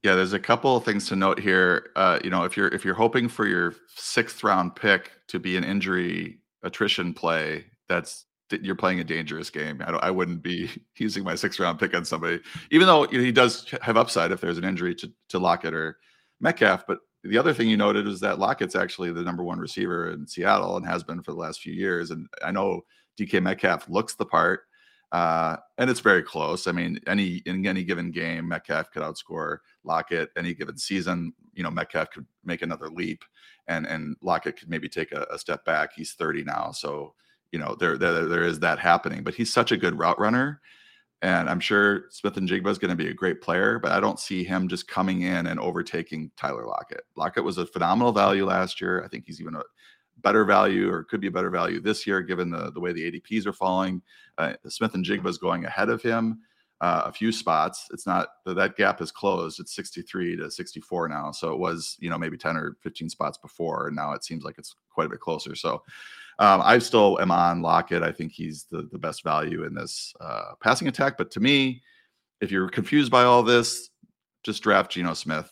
[0.03, 1.89] Yeah, there's a couple of things to note here.
[1.95, 5.57] Uh, you know, if you're if you're hoping for your sixth round pick to be
[5.57, 9.81] an injury attrition play, that's you're playing a dangerous game.
[9.85, 12.39] I, I wouldn't be using my sixth round pick on somebody,
[12.71, 15.73] even though you know, he does have upside if there's an injury to, to Lockett
[15.73, 15.97] or
[16.39, 16.85] Metcalf.
[16.87, 20.25] But the other thing you noted is that Lockett's actually the number one receiver in
[20.25, 22.11] Seattle and has been for the last few years.
[22.11, 22.81] And I know
[23.19, 24.61] DK Metcalf looks the part,
[25.11, 26.67] uh, and it's very close.
[26.67, 30.29] I mean, any in any given game, Metcalf could outscore Lockett.
[30.37, 33.23] Any given season, you know, Metcalf could make another leap
[33.69, 35.93] and and Lockett could maybe take a, a step back.
[35.95, 37.13] He's 30 now, so
[37.53, 39.23] you know there, there there is that happening.
[39.23, 40.59] But he's such a good route runner,
[41.21, 43.79] and I'm sure Smith-Njigba is going to be a great player.
[43.79, 47.03] But I don't see him just coming in and overtaking Tyler Lockett.
[47.15, 49.03] Lockett was a phenomenal value last year.
[49.05, 49.63] I think he's even a
[50.17, 53.09] better value or could be a better value this year given the the way the
[53.11, 54.01] ADPs are falling.
[54.37, 56.41] Uh, Smith-Njigba is going ahead of him
[56.81, 57.87] uh, a few spots.
[57.91, 59.59] It's not that gap is closed.
[59.59, 61.31] It's 63 to 64 now.
[61.31, 64.43] So it was, you know, maybe 10 or 15 spots before, and now it seems
[64.43, 65.55] like it's quite a bit closer.
[65.55, 65.83] So
[66.39, 68.01] um, I still am on Lockett.
[68.01, 71.17] I think he's the the best value in this uh, passing attack.
[71.17, 71.81] But to me,
[72.39, 73.89] if you're confused by all this,
[74.43, 75.51] just draft Geno Smith.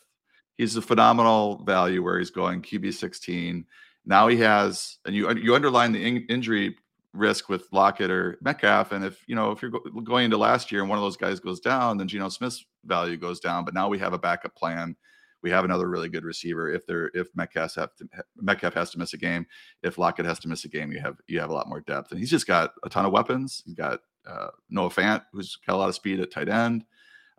[0.55, 3.65] He's a phenomenal value where he's going QB 16.
[4.05, 6.77] Now he has, and you you underline the in, injury
[7.17, 8.91] risk with Lockett or Metcalf.
[8.91, 11.17] And if you know if you're go- going into last year and one of those
[11.17, 13.65] guys goes down, then Geno Smith's value goes down.
[13.65, 14.95] But now we have a backup plan.
[15.43, 16.71] We have another really good receiver.
[16.71, 19.45] If there if Metcalf have to Metcalf has to miss a game,
[19.83, 22.11] if Lockett has to miss a game, you have you have a lot more depth.
[22.11, 23.63] And he's just got a ton of weapons.
[23.65, 26.85] He's got uh, Noah Fant, who's got a lot of speed at tight end.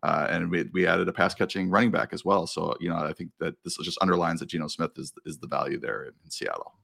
[0.03, 2.47] Uh, and we, we added a pass catching running back as well.
[2.47, 5.49] So, you know, I think that this just underlines that Geno Smith is, is the
[5.49, 6.75] value there in, in Seattle.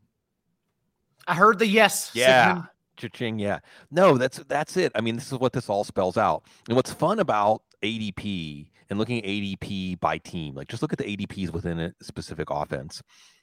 [1.26, 2.10] I heard the yes.
[2.12, 2.64] Yeah.
[2.96, 3.58] Cha-ching, yeah.
[3.90, 4.92] No, that's that's it.
[4.94, 6.44] I mean, this is what this all spells out.
[6.68, 10.98] And what's fun about ADP and looking at ADP by team, like just look at
[10.98, 13.02] the ADPs within a specific offense.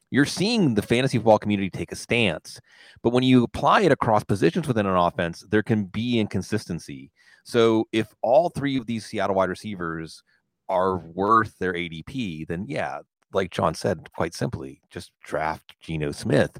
[0.10, 2.60] You're seeing the fantasy football community take a stance,
[3.02, 7.12] but when you apply it across positions within an offense, there can be inconsistency.
[7.46, 10.22] So if all three of these Seattle wide receivers
[10.68, 13.00] are worth their ADP, then yeah,
[13.34, 16.58] like John said, quite simply, just draft Geno Smith.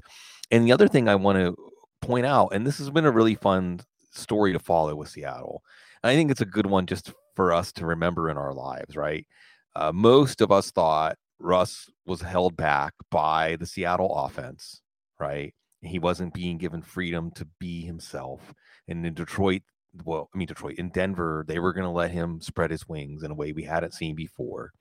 [0.50, 1.54] And the other thing I want to
[2.02, 5.62] point out, and this has been a really fun story to follow with Seattle.
[6.02, 8.96] And I think it's a good one just for us to remember in our lives,
[8.96, 9.26] right?
[9.74, 14.82] Uh, most of us thought Russ was held back by the Seattle offense,
[15.18, 15.54] right?
[15.80, 18.54] He wasn't being given freedom to be himself.
[18.86, 19.62] And in Detroit,
[20.04, 23.22] well, I mean Detroit in Denver, they were going to let him spread his wings
[23.22, 24.72] in a way we hadn't seen before,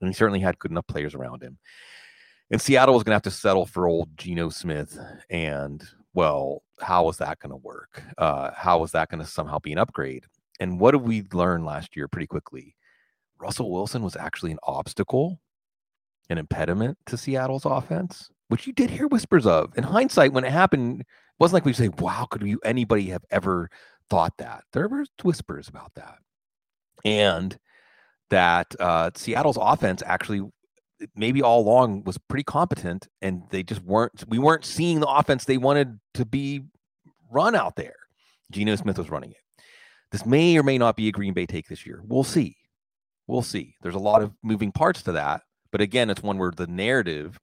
[0.00, 1.58] and he certainly had good enough players around him.
[2.50, 5.82] And Seattle was going to have to settle for old Geno Smith, and
[6.14, 8.02] well, how was that going to work?
[8.18, 10.24] Uh, how was that going to somehow be an upgrade?
[10.58, 12.76] And what did we learn last year pretty quickly?
[13.38, 15.40] Russell Wilson was actually an obstacle,
[16.28, 19.76] an impediment to Seattle's offense, which you did hear whispers of.
[19.76, 21.06] In hindsight, when it happened, it
[21.38, 23.70] wasn't like we say, "Wow, could you anybody have ever
[24.10, 26.18] thought that?" There were whispers about that,
[27.04, 27.58] and
[28.28, 30.42] that uh, Seattle's offense actually
[31.14, 34.24] maybe all along was pretty competent, and they just weren't.
[34.28, 36.62] We weren't seeing the offense they wanted to be
[37.30, 37.96] run out there.
[38.50, 39.64] Geno Smith was running it.
[40.10, 42.02] This may or may not be a Green Bay take this year.
[42.04, 42.56] We'll see.
[43.26, 43.76] We'll see.
[43.80, 45.42] There's a lot of moving parts to that.
[45.70, 47.38] But again, it's one where the narrative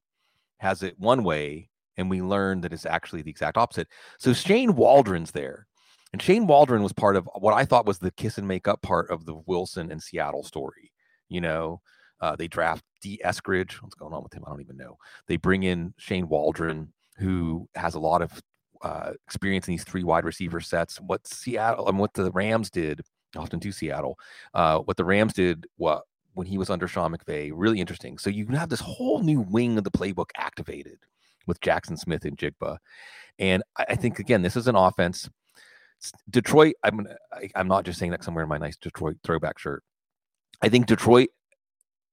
[0.58, 3.88] has it one way, and we learn that it's actually the exact opposite.
[4.20, 5.68] So Shane Waldron's there.
[6.14, 8.82] And Shane Waldron was part of what I thought was the kiss and make up
[8.82, 10.92] part of the Wilson and Seattle story.
[11.30, 11.82] You know,
[12.22, 13.20] uh, they draft D.
[13.24, 13.74] Eskridge.
[13.82, 14.44] What's going on with him?
[14.46, 14.98] I don't even know.
[15.28, 18.42] They bring in Shane Waldron, who has a lot of
[18.82, 21.00] uh, experience in these three wide receiver sets.
[21.02, 23.02] What Seattle and what the Rams did,
[23.36, 24.18] often to Seattle,
[24.54, 26.04] uh, what the Rams did, what
[26.34, 28.18] when he was under Sean McVay, really interesting.
[28.20, 31.00] So you have this whole new wing of the playbook activated
[31.48, 32.78] with Jaxon Smith-Njigba,
[33.40, 35.30] and I, I think again, this is an offense.
[36.30, 39.84] Detroit, I'm I, I'm not just saying that somewhere in my nice Detroit throwback shirt.
[40.62, 41.30] I think Detroit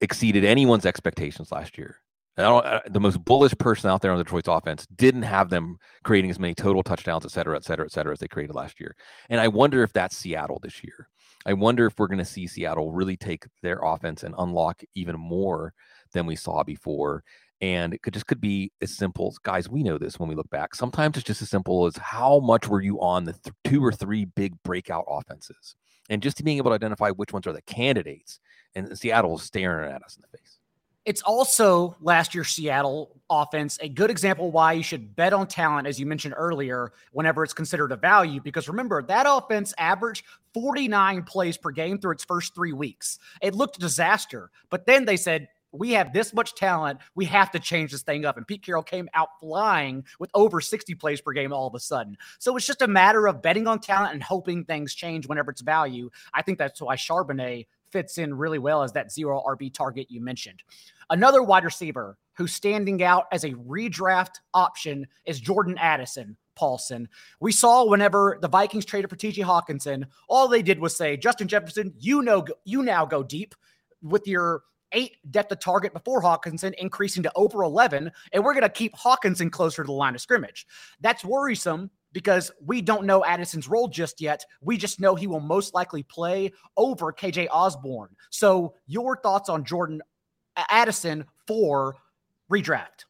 [0.00, 1.96] exceeded anyone's expectations last year.
[2.36, 6.38] Uh, the most bullish person out there on Detroit's offense didn't have them creating as
[6.38, 8.96] many total touchdowns, et cetera, et cetera, et cetera, as they created last year.
[9.28, 11.08] And I wonder if that's Seattle this year.
[11.46, 15.14] I wonder if we're going to see Seattle really take their offense and unlock even
[15.16, 15.74] more
[16.12, 17.22] than we saw before.
[17.60, 20.34] And it could just could be as simple as guys, we know this when we
[20.34, 20.74] look back.
[20.74, 23.92] Sometimes it's just as simple as how much were you on the th- two or
[23.92, 25.76] three big breakout offenses?
[26.10, 28.40] And just being able to identify which ones are the candidates.
[28.74, 30.58] And Seattle is staring at us in the face.
[31.04, 35.86] It's also last year's Seattle offense a good example why you should bet on talent,
[35.86, 38.40] as you mentioned earlier, whenever it's considered a value.
[38.40, 43.18] Because remember, that offense averaged 49 plays per game through its first three weeks.
[43.42, 44.50] It looked disaster.
[44.70, 47.00] But then they said, we have this much talent.
[47.14, 48.36] We have to change this thing up.
[48.36, 51.80] And Pete Carroll came out flying with over 60 plays per game all of a
[51.80, 52.16] sudden.
[52.38, 55.60] So it's just a matter of betting on talent and hoping things change whenever it's
[55.60, 56.10] value.
[56.32, 60.20] I think that's why Charbonnet fits in really well as that zero RB target you
[60.20, 60.62] mentioned.
[61.10, 66.36] Another wide receiver who's standing out as a redraft option is Jordan Addison.
[66.56, 67.08] Paulson.
[67.40, 71.48] We saw whenever the Vikings traded for TJ Hockenson, all they did was say, Justin
[71.48, 73.56] Jefferson, you know, you now go deep
[74.02, 74.62] with your
[74.94, 78.10] eight depth of target before Hockenson, increasing to over 11.
[78.32, 80.66] And we're going to keep Hockenson closer to the line of scrimmage.
[81.00, 84.44] That's worrisome because we don't know Addison's role just yet.
[84.62, 88.16] We just know he will most likely play over KJ Osborn.
[88.30, 90.00] So, your thoughts on Jordan
[90.56, 91.96] Addison for
[92.50, 93.04] redraft?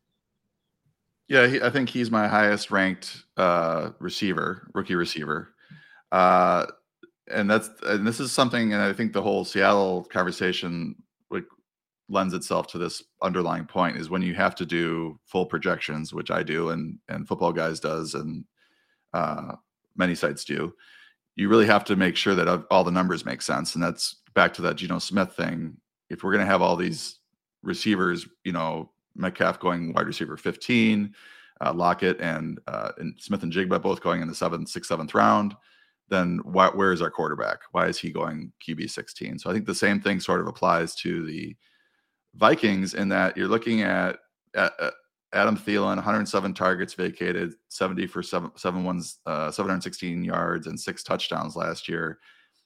[1.29, 5.55] Yeah, he, I think he's my highest ranked uh, receiver, rookie receiver.
[6.13, 6.67] Uh,
[7.31, 10.95] and that's and this is something, and I think the whole Seattle conversation
[12.09, 16.31] lends itself to this underlying point is when you have to do full projections, which
[16.31, 18.45] I do, and and football guys does, and
[19.13, 19.57] uh,
[19.97, 20.75] many sites do.
[21.37, 24.53] You really have to make sure that all the numbers make sense, and that's back
[24.55, 25.77] to that Geno Smith thing.
[26.11, 27.19] If we're going to have all these
[27.63, 31.15] receivers, you know, Metcalf going wide receiver 15,
[31.61, 35.57] uh, Lockett and, uh, and Smith-Njigba both going in the seventh, sixth, seventh round.
[36.09, 37.61] Then why, where is our quarterback?
[37.73, 39.39] Why is he going QB 16?
[39.39, 41.57] So I think the same thing sort of applies to the
[42.37, 44.19] Vikings in that you're looking at,
[44.55, 44.73] at,
[45.35, 51.03] Adam Thielen, 107 targets vacated, 70 for seven, seven ones, uh, 716 yards and six
[51.03, 52.21] touchdowns last year.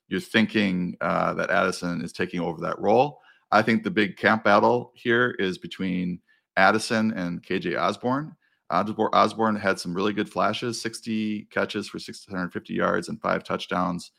[0.09, 3.21] You're thinking uh, that Addison is taking over that role.
[3.51, 6.21] I think the big camp battle here is between
[6.57, 8.37] Addison and KJ Osborn.
[8.71, 14.13] Osborn had some really good flashes 60 catches for 650 yards and five touchdowns.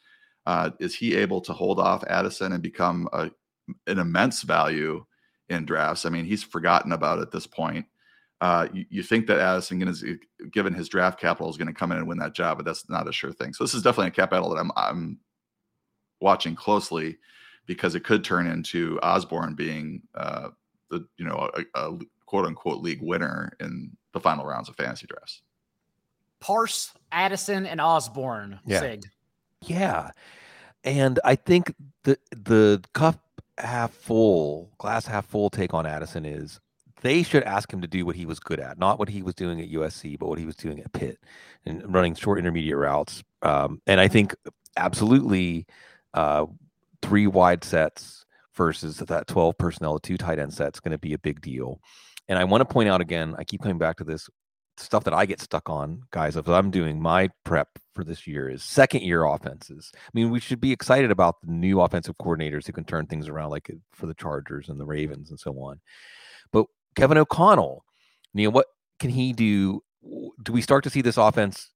[0.47, 3.29] Uh, is he able to hold off Addison and become a,
[3.85, 5.05] an immense value
[5.49, 6.05] in drafts?
[6.05, 7.85] I mean, he's forgotten about at this point.
[8.41, 10.03] Uh, you, you, think that Addison, is,
[10.51, 12.89] given his draft capital, is going to come in and win that job, but that's
[12.89, 13.53] not a sure thing.
[13.53, 15.19] So this is definitely a cap battle that I'm, I'm
[16.21, 17.17] watching closely
[17.65, 20.49] because it could turn into Osborn being uh,
[20.89, 25.05] the you know a, a quote unquote league winner in the final rounds of fantasy
[25.07, 25.41] drafts.
[26.39, 28.59] Parse, Addison, and Osborn.
[28.65, 28.79] Yeah.
[28.79, 29.03] Sig.
[29.61, 30.11] Yeah.
[30.83, 31.73] And I think
[32.03, 33.21] the the cup
[33.59, 36.59] half full, glass half full take on Addison is
[37.01, 39.35] they should ask him to do what he was good at, not what he was
[39.35, 41.17] doing at USC, but what he was doing at Pitt
[41.65, 43.23] and running short intermediate routes.
[43.41, 44.35] Um, and I think
[44.75, 45.65] absolutely,
[46.13, 46.45] uh,
[47.01, 51.19] three wide sets versus that 12 personnel, two tight end sets going to be a
[51.19, 51.79] big deal.
[52.27, 54.29] And I want to point out again, I keep coming back to this
[54.77, 57.69] stuff that I get stuck on, guys, if I'm doing my prep
[57.99, 59.91] for this year is second year offenses.
[59.93, 63.27] I mean, we should be excited about the new offensive coordinators who can turn things
[63.27, 65.81] around, like for the Chargers and the Ravens and so on.
[66.53, 67.83] But Kevin O'Connell,
[68.33, 68.67] Neil, what
[68.99, 69.83] can he do?
[70.41, 71.71] Do we start to see this offense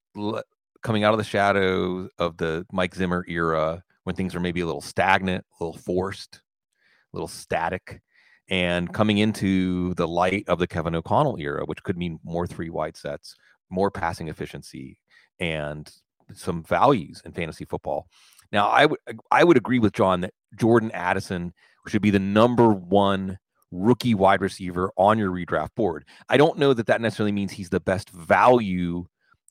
[0.81, 4.65] coming out of the shadows of the Mike Zimmer era when things are maybe a
[4.65, 8.01] little stagnant, a little forced, a little static?
[8.49, 12.69] and coming into the light of the Kevin O'Connell era, which could mean more three
[12.69, 13.35] wide sets,
[13.69, 14.97] more passing efficiency,
[15.39, 15.89] and
[16.33, 18.07] some values in fantasy football.
[18.51, 18.99] Now, I would
[19.31, 21.53] I would agree with John that Jordan Addison
[21.87, 23.39] should be the number one
[23.71, 26.05] rookie wide receiver on your redraft board.
[26.29, 29.05] I don't know that that necessarily means he's the best value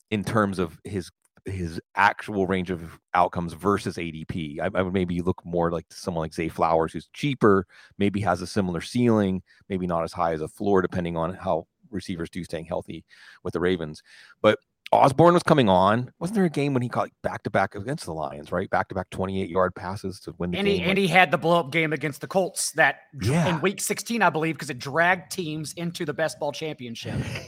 [0.09, 1.11] in terms of his
[1.45, 4.61] his actual range of outcomes versus ADP.
[4.61, 7.67] I, I, would maybe look more like someone like Zay Flowers, who's cheaper,
[7.97, 11.67] maybe has a similar ceiling, maybe not as high as a floor, depending on how
[11.91, 13.03] receivers do staying healthy
[13.43, 14.01] with the Ravens.
[14.41, 14.59] But
[14.93, 16.11] Osborn was coming on.
[16.19, 18.69] Wasn't there a game when he caught back to back against the Lions, right?
[18.69, 20.79] Back to back 28 yard passes to win the and game.
[20.79, 23.47] He, and he had the blow up game against the Colts that yeah.
[23.47, 27.15] in week 16, I believe, because it dragged teams into the best ball championship.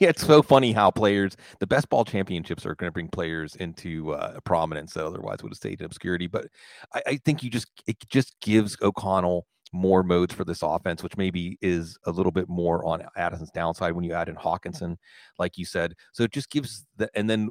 [0.00, 4.12] it's so funny how players, the best ball championships are going to bring players into
[4.12, 6.26] uh, prominence that otherwise would have stayed in obscurity.
[6.26, 6.46] But
[6.94, 11.16] I, I think you just, it just gives O'Connell more modes for this offense, which
[11.16, 14.96] maybe is a little bit more on Addison's downside when you add in Hockenson,
[15.38, 15.94] like you said.
[16.12, 17.50] So it just gives the and then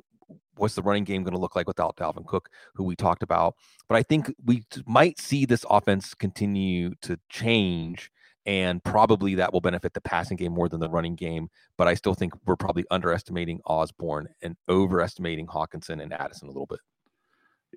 [0.55, 3.55] what's the running game going to look like without Dalvin Cook, who we talked about.
[3.89, 8.09] But I think we might see this offense continue to change,
[8.45, 11.49] and probably that will benefit the passing game more than the running game.
[11.77, 16.67] But I still think we're probably underestimating Osborn and overestimating Hockenson and Addison a little
[16.67, 16.79] bit.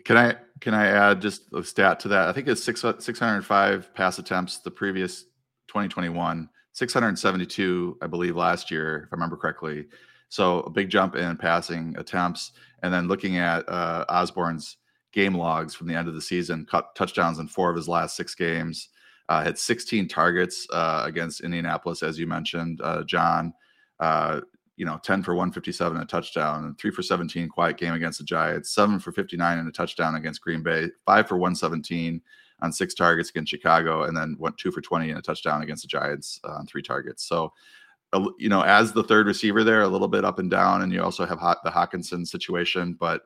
[0.04, 2.28] Can I can I add just a stat to that?
[2.28, 5.24] I think it's six six hundred five pass attempts the previous
[5.68, 9.86] 2021, 672, I believe, last year, if I remember correctly.
[10.28, 14.78] So a big jump in passing attempts, and then looking at uh, Osborn's
[15.12, 18.34] game logs from the end of the season, touchdowns in four of his last six
[18.34, 18.88] games.
[19.28, 23.52] Uh, had 16 targets uh, against Indianapolis, as you mentioned, uh, John.
[24.76, 28.18] You know, 10 for 157 and a touchdown, and three for 17 quiet game against
[28.18, 32.20] the Giants, seven for 59 and a touchdown against Green Bay, five for 117
[32.60, 35.82] on six targets against Chicago, and then went two for 20 and a touchdown against
[35.82, 37.24] the Giants uh, on three targets.
[37.24, 37.52] So,
[38.38, 41.02] you know, as the third receiver there, a little bit up and down, and you
[41.02, 43.22] also have the Hockenson situation, but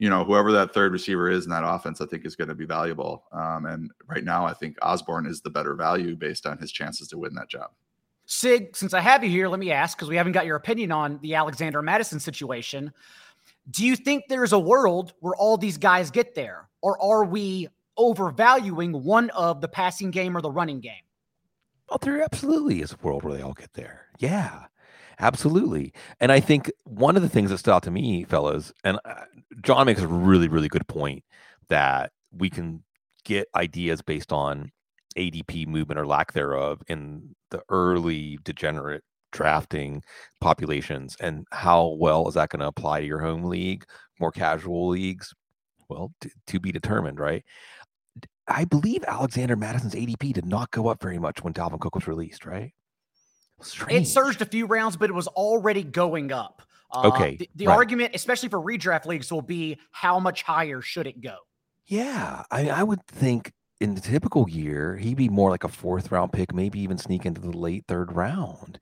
[0.00, 2.54] you know, whoever that third receiver is in that offense, I think is going to
[2.54, 3.24] be valuable.
[3.32, 7.06] Um, and right now, I think Osborn is the better value based on his chances
[7.08, 7.70] to win that job.
[8.32, 10.92] Sig, since I have you here, let me ask because we haven't got your opinion
[10.92, 12.92] on the Alexander Mattison situation.
[13.72, 17.68] Do you think there's a world where all these guys get there, or are we
[17.96, 21.02] overvaluing one of the passing game or the running game?
[21.88, 24.06] Well, there absolutely is a world where they all get there.
[24.20, 24.66] Yeah,
[25.18, 25.92] absolutely.
[26.20, 29.24] And I think one of the things that stood out to me, fellas, and uh,
[29.60, 31.24] John makes a really, really good point
[31.66, 32.84] that we can
[33.24, 34.70] get ideas based on
[35.16, 39.02] ADP movement or lack thereof in the early degenerate
[39.32, 40.02] drafting
[40.40, 43.84] populations and how well is that going to apply to your home league
[44.18, 45.32] more casual leagues?
[45.88, 47.44] Well t- to be determined right?
[48.48, 52.08] I believe alexander mattison's adp did not go up very much when dalvin cook was
[52.08, 52.72] released right?
[53.62, 54.06] Strange.
[54.06, 56.62] it surged a few rounds but it was already going up.
[56.92, 57.76] Uh, okay the, the right.
[57.76, 61.36] argument especially for redraft leagues will be how much higher should it go?
[61.86, 66.12] Yeah i, I would think in the typical year, he'd be more like a fourth
[66.12, 68.78] round pick, maybe even sneak into the late third round,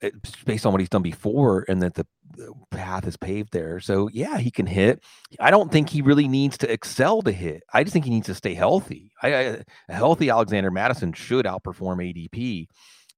[0.00, 2.06] it's based on what he's done before, and that the,
[2.70, 3.80] path is paved there.
[3.80, 5.02] So yeah, he can hit.
[5.40, 7.64] I don't think he really needs to excel to hit.
[7.72, 9.10] I just think he needs to stay healthy.
[9.20, 9.40] I, I,
[9.88, 11.98] a healthy Alexander Mattison should outperform
[12.30, 12.68] ADP,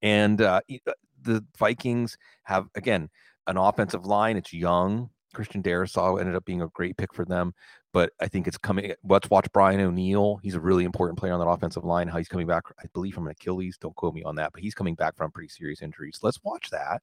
[0.00, 3.10] and uh, uh, the Vikings have again
[3.46, 4.38] an offensive line.
[4.38, 5.10] It's young.
[5.34, 7.52] Christian Darrisaw ended up being a great pick for them
[7.92, 8.92] but I think it's coming.
[9.04, 10.38] Let's watch Brian O'Neill.
[10.42, 12.08] He's a really important player on that offensive line.
[12.08, 13.78] How he's coming back, I believe, from an Achilles.
[13.78, 16.20] Don't quote me on that, but he's coming back from pretty serious injuries.
[16.22, 17.02] Let's watch that.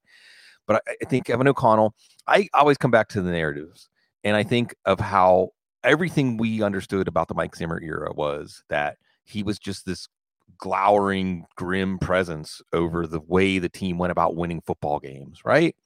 [0.66, 1.94] But I, I think Kevin O'Connell.
[2.26, 3.88] I always come back to the narratives,
[4.24, 5.50] and I think of how
[5.84, 10.08] everything we understood about the Mike Zimmer era was that he was just this
[10.56, 15.42] glowering, grim presence over the way the team went about winning football games.
[15.44, 15.76] Right?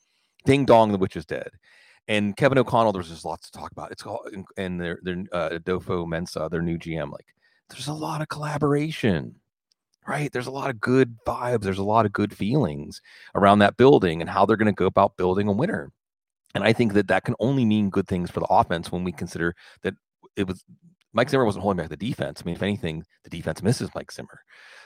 [0.44, 1.50] Ding dong, the witch is dead.
[2.08, 3.92] And Kevin O'Connell, there's just lots to talk about.
[3.92, 4.24] It's all
[4.56, 7.12] and their their uh, Adofo-Mensah, their new GM.
[7.12, 7.26] Like,
[7.70, 9.36] there's a lot of collaboration,
[10.06, 10.30] right?
[10.32, 11.62] There's a lot of good vibes.
[11.62, 13.00] There's a lot of good feelings
[13.34, 15.92] around that building and how they're going to go about building a winner.
[16.54, 19.12] And I think that that can only mean good things for the offense when we
[19.12, 19.94] consider that
[20.36, 20.64] it was
[21.12, 22.42] Mike Zimmer wasn't holding back the defense.
[22.42, 24.40] I mean, if anything, the defense misses Mike Zimmer.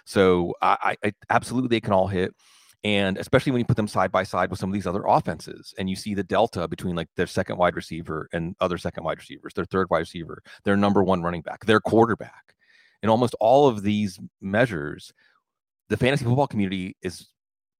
[0.05, 2.35] So I, I absolutely they can all hit.
[2.87, 5.75] And especially when you put them side by side with some of these other offenses,
[5.77, 9.19] and you see the delta between like their second wide receiver and other second wide
[9.19, 12.55] receivers, their third wide receiver, their number one running back, their quarterback.
[13.03, 15.13] In almost all of these measures,
[15.89, 17.27] the fantasy football community is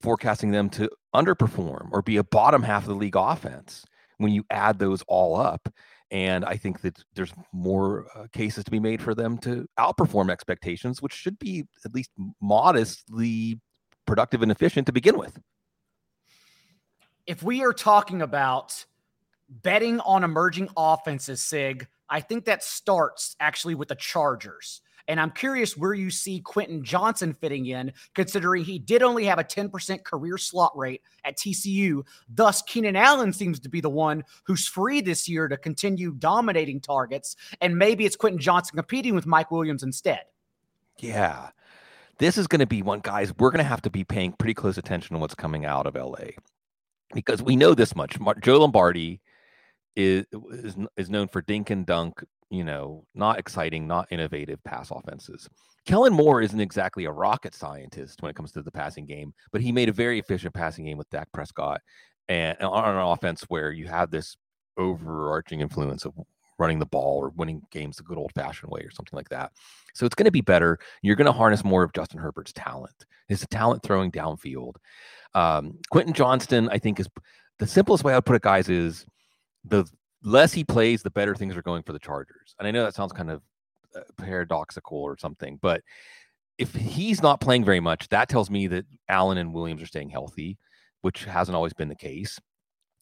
[0.01, 3.85] forecasting them to underperform or be a bottom half of the league offense
[4.19, 5.69] when you add those all up.
[6.11, 10.33] And I think that there's more uh, cases to be made for them to outperform
[10.33, 12.11] expectations, which should be at least
[12.43, 13.61] modestly
[14.07, 15.39] productive and efficient to begin with.
[17.27, 18.85] If we are talking about
[19.49, 24.81] betting on emerging offenses, Sig, I think that starts actually with the Chargers.
[25.09, 29.39] And I'm curious where you see Quentin Johnston fitting in, considering he did only have
[29.39, 32.05] a 10% career slot rate at TCU.
[32.29, 36.81] Thus, Keenan Allen seems to be the one who's free this year to continue dominating
[36.81, 37.37] targets.
[37.61, 40.23] And maybe it's Quentin Johnston competing with Mike Williams instead.
[40.99, 41.51] Yeah.
[42.19, 44.55] This is going to be one, guys, we're going to have to be paying pretty
[44.55, 46.31] close attention to what's coming out of LA
[47.15, 48.17] because we know this much.
[48.41, 49.21] Joe Lombardi
[49.95, 54.91] is, is, is known for dink and dunk you know, not exciting, not innovative pass
[54.91, 55.49] offenses.
[55.85, 59.61] Kellen Moore isn't exactly a rocket scientist when it comes to the passing game, but
[59.61, 61.81] he made a very efficient passing game with Dak Prescott
[62.29, 64.37] and on an offense where you have this
[64.77, 66.15] overarching influence of
[66.59, 69.53] running the ball or winning games the good old fashioned way or something like that.
[69.95, 70.79] So it's going to be better.
[71.03, 74.77] You're going to harness more of Justin Herbert's talent, his talent throwing downfield.
[75.35, 77.09] Um, Quentin Johnston, I think, is
[77.59, 79.07] the simplest way I would put it, guys, is
[79.65, 79.85] the
[80.23, 82.55] less he plays, the better things are going for the Chargers.
[82.59, 83.43] And I know that sounds kind of
[83.95, 85.83] uh, paradoxical or something, but
[86.59, 90.09] if he's not playing very much, that tells me that Allen and Williams are staying
[90.09, 90.57] healthy,
[91.03, 92.41] which hasn't always been the case.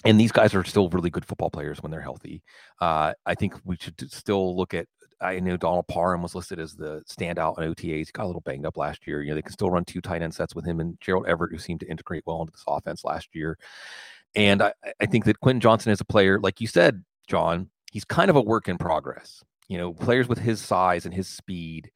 [0.04, 2.42] And these guys are still really good football players when they're healthy.
[2.80, 4.86] Uh, I think we should still look at.
[5.20, 8.06] I know Donald Parham was listed as the standout in OTAs.
[8.06, 9.22] He got a little banged up last year.
[9.22, 11.52] You know, they can still run two tight end sets with him and Gerald Everett,
[11.52, 13.56] who seemed to integrate well into this offense last year.
[14.34, 18.04] And I, I think that Quentin Johnston is a player, like you said, John, he's
[18.04, 19.42] kind of a work in progress.
[19.68, 21.90] You know, players with his size and his speed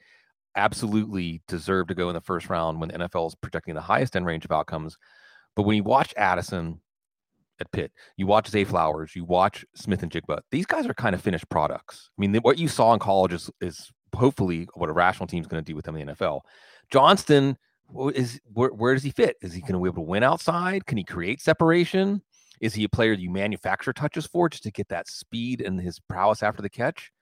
[0.54, 4.16] absolutely deserve to go in the first round when the NFL is projecting the highest
[4.16, 4.96] end range of outcomes.
[5.54, 6.80] But when you watch Addison
[7.60, 11.48] at Pitt, you watch Zay Flowers, you watch Smith-Njigba, these guys are kind of finished
[11.48, 12.10] products.
[12.18, 15.46] I mean, what you saw in college is, is hopefully what a rational team is
[15.46, 16.40] going to do with them in the NFL.
[16.90, 17.56] Johnston
[18.14, 19.36] is where, where does he fit?
[19.42, 20.86] Is he going to be able to win outside?
[20.86, 22.22] Can he create separation?
[22.60, 26.00] Is he a player you manufacture touches for just to get that speed and his
[26.00, 27.12] prowess after the catch?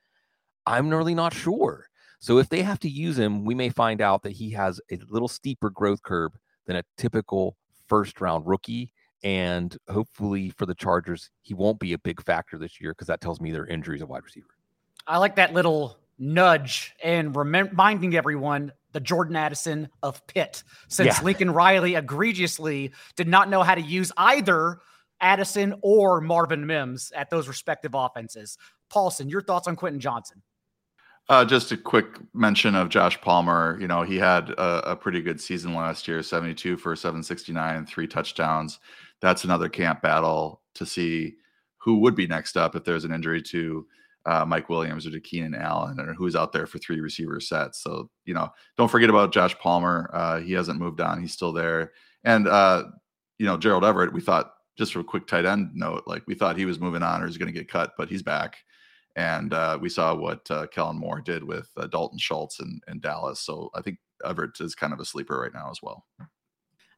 [0.67, 1.89] I'm really not sure.
[2.19, 4.99] So if they have to use him, we may find out that he has a
[5.09, 6.33] little steeper growth curve
[6.67, 7.57] than a typical
[7.87, 8.93] first round rookie.
[9.27, 13.21] And hopefully for the Chargers, he won't be a big factor this year because that
[13.21, 14.47] tells me their injuries a wide receiver.
[15.05, 21.25] I like that little nudge and reminding everyone the Jordan Addison of Pitt, since yeah.
[21.25, 24.79] Lincoln Riley egregiously did not know how to use either
[25.21, 28.57] Addison or Marvin Mims at those respective offenses.
[28.91, 30.41] Paulson, your thoughts on Quentin Johnston?
[31.29, 33.77] Uh, just a quick mention of Josh Palmer.
[33.81, 38.07] You know, he had a, a, pretty good season last year 72 for 769, three
[38.07, 38.79] touchdowns.
[39.21, 41.37] That's another camp battle to see
[41.79, 43.87] who would be next up if there's an injury to
[44.27, 47.83] uh, Mike Williams or to Keenan Allen or who's out there for three receiver sets.
[47.83, 50.11] So, you know, don't forget about Josh Palmer.
[50.13, 51.93] Uh, he hasn't moved on, he's still there.
[52.25, 52.85] And, uh,
[53.39, 56.35] you know, Gerald Everett, we thought just for a quick tight end note, like we
[56.35, 58.57] thought he was moving on or he's going to get cut, but he's back.
[59.15, 63.41] And uh, we saw what uh, Kellen Moore did with uh, Dalton Schultz in Dallas.
[63.41, 66.05] So I think Everett is kind of a sleeper right now as well.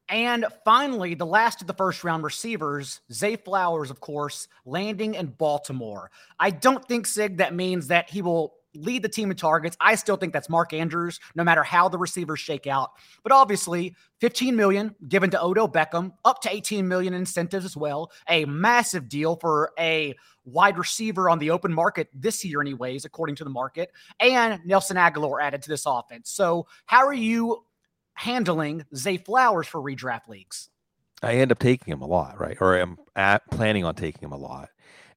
[0.09, 5.27] And finally, the last of the first round receivers, Zay Flowers, of course, landing in
[5.27, 6.09] Baltimore.
[6.39, 9.77] I don't think, Sig, that means that he will lead the team in targets.
[9.79, 12.91] I still think that's Mark Andrews, no matter how the receivers shake out.
[13.23, 18.11] But obviously, 15 million given to Odell Beckham, up to 18 million incentives as well.
[18.27, 23.35] A massive deal for a wide receiver on the open market this year, anyways, according
[23.37, 23.91] to the market.
[24.19, 26.31] And Nelson Agholor added to this offense.
[26.31, 27.63] So, how are you
[28.19, 30.69] handling Zay Flowers for redraft leagues?
[31.23, 32.57] I end up taking him a lot, right?
[32.59, 34.69] Or I'm at, planning on taking him a lot.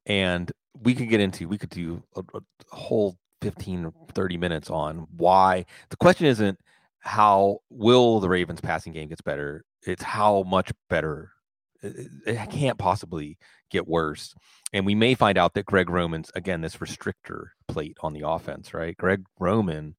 [0.07, 0.51] And
[0.81, 2.41] we could get into, we could do a, a
[2.75, 6.59] whole 15 30 minutes on why the question isn't
[7.01, 9.65] how will the Ravens passing game gets better.
[9.85, 11.33] It's how much better.
[11.83, 13.39] It, it can't possibly
[13.71, 14.35] get worse.
[14.73, 18.73] And we may find out that Greg Roman's again this restrictor plate on the offense,
[18.73, 18.97] right?
[18.97, 19.97] Greg Roman,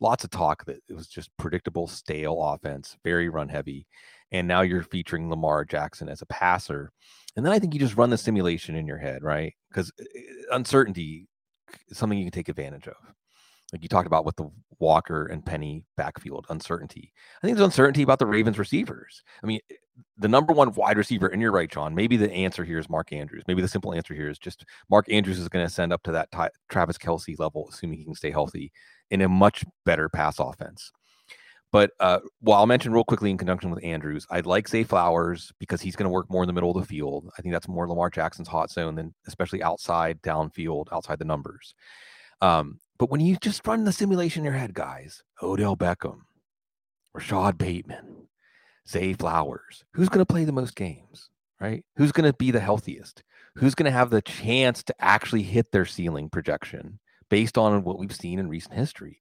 [0.00, 3.86] lots of talk that it was just predictable, stale offense, very run heavy.
[4.32, 6.90] And now you're featuring Lamar Jackson as a passer.
[7.36, 9.54] And then I think you just run the simulation in your head, right?
[9.70, 10.22] Because eh, eh,
[10.52, 11.28] uncertainty
[11.88, 12.96] is something you can take advantage of.
[13.72, 17.12] Like you talked about with the Walker and Penny backfield uncertainty.
[17.42, 19.22] I think there's uncertainty about the Ravens receivers.
[19.42, 19.74] I mean, eh,
[20.18, 21.94] the number one wide receiver, and you're right, John.
[21.94, 23.44] Maybe the answer here is Mark Andrews.
[23.46, 26.12] Maybe the simple answer here is just Mark Andrews is going to send up to
[26.12, 28.72] that t- Travis Kelce level, assuming he can stay healthy
[29.10, 30.92] in a much better pass offense.
[31.72, 35.52] But uh, well, I'll mention real quickly in conjunction with Andrews, I'd like Zay Flowers
[35.58, 37.28] because he's going to work more in the middle of the field.
[37.36, 41.74] I think that's more Lamar Jackson's hot zone than especially outside downfield, outside the numbers.
[42.40, 46.20] Um, but when you just run the simulation in your head, guys, Odell Beckham,
[47.12, 48.25] Rashod Bateman,
[48.88, 51.30] Zay Flowers, who's going to play the most games,
[51.60, 51.84] right?
[51.96, 53.22] Who's going to be the healthiest?
[53.56, 57.98] Who's going to have the chance to actually hit their ceiling projection based on what
[57.98, 59.20] we've seen in recent history?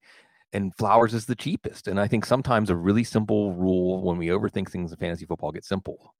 [0.53, 1.87] And Flowers is the cheapest.
[1.87, 5.51] And I think sometimes a really simple rule when we overthink things in fantasy football
[5.51, 6.13] gets simple.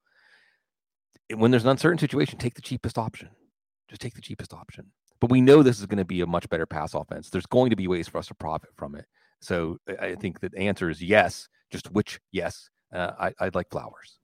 [1.34, 3.30] When there's an uncertain situation, take the cheapest option.
[3.90, 4.92] Just take the cheapest option.
[5.20, 7.30] But we know this is going to be a much better pass offense.
[7.30, 9.06] There's going to be ways for us to profit from it.
[9.42, 11.48] So I think the answer is yes.
[11.72, 12.70] Just which yes.
[12.96, 14.20] Uh, I, I'd like Flowers.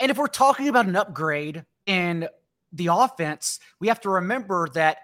[0.00, 2.28] And if we're talking about an upgrade in
[2.72, 4.98] the offense, we have to remember that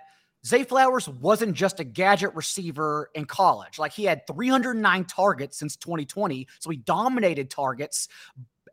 [0.45, 3.79] Zay Flowers wasn't just a gadget receiver in college.
[3.79, 6.49] Like he had 309 targets since 2020.
[6.59, 8.09] So he dominated targets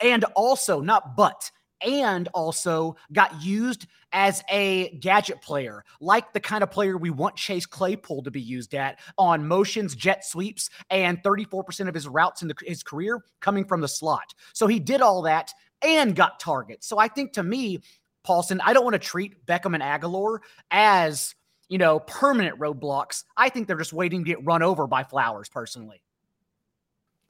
[0.02, 1.52] and also, not but,
[1.86, 7.36] and also got used as a gadget player, like the kind of player we want
[7.36, 12.42] Chase Claypool to be used at on motions, jet sweeps, and 34% of his routes
[12.42, 14.34] in the, his career coming from the slot.
[14.54, 15.52] So he did all that
[15.82, 16.88] and got targets.
[16.88, 17.80] So I think to me,
[18.24, 20.40] Paulson, I don't want to treat Beckham and Agholor
[20.72, 21.36] as
[21.70, 23.24] you know permanent roadblocks.
[23.38, 26.02] I think they're just waiting to get run over by Flowers personally.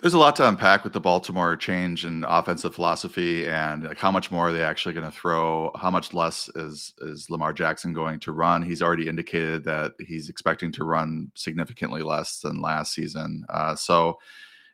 [0.02, 4.12] There's a lot to unpack with the Baltimore change in offensive philosophy and like how
[4.12, 5.72] much more are they actually going to throw?
[5.76, 8.62] How much less is is Lamar Jackson going to run?
[8.62, 13.46] He's already indicated that he's expecting to run significantly less than last season.
[13.50, 14.20] Uh, so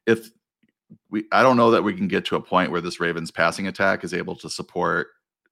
[0.06, 0.30] if
[1.10, 3.66] we, I don't know that we can get to a point where this Ravens passing
[3.66, 5.08] attack is able to support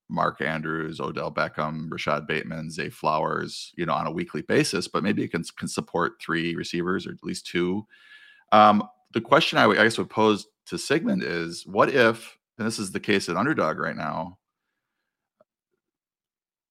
[0.08, 5.02] Mark Andrews, Odell Beckham, Rashod Bateman, Zay Flowers, you know, on a weekly basis, but
[5.02, 7.88] maybe it can, can support three receivers or at least two.
[8.52, 12.80] Um, the question I, I guess would pose to Sigmund is what if, and this
[12.80, 14.38] is the case at underdog right now,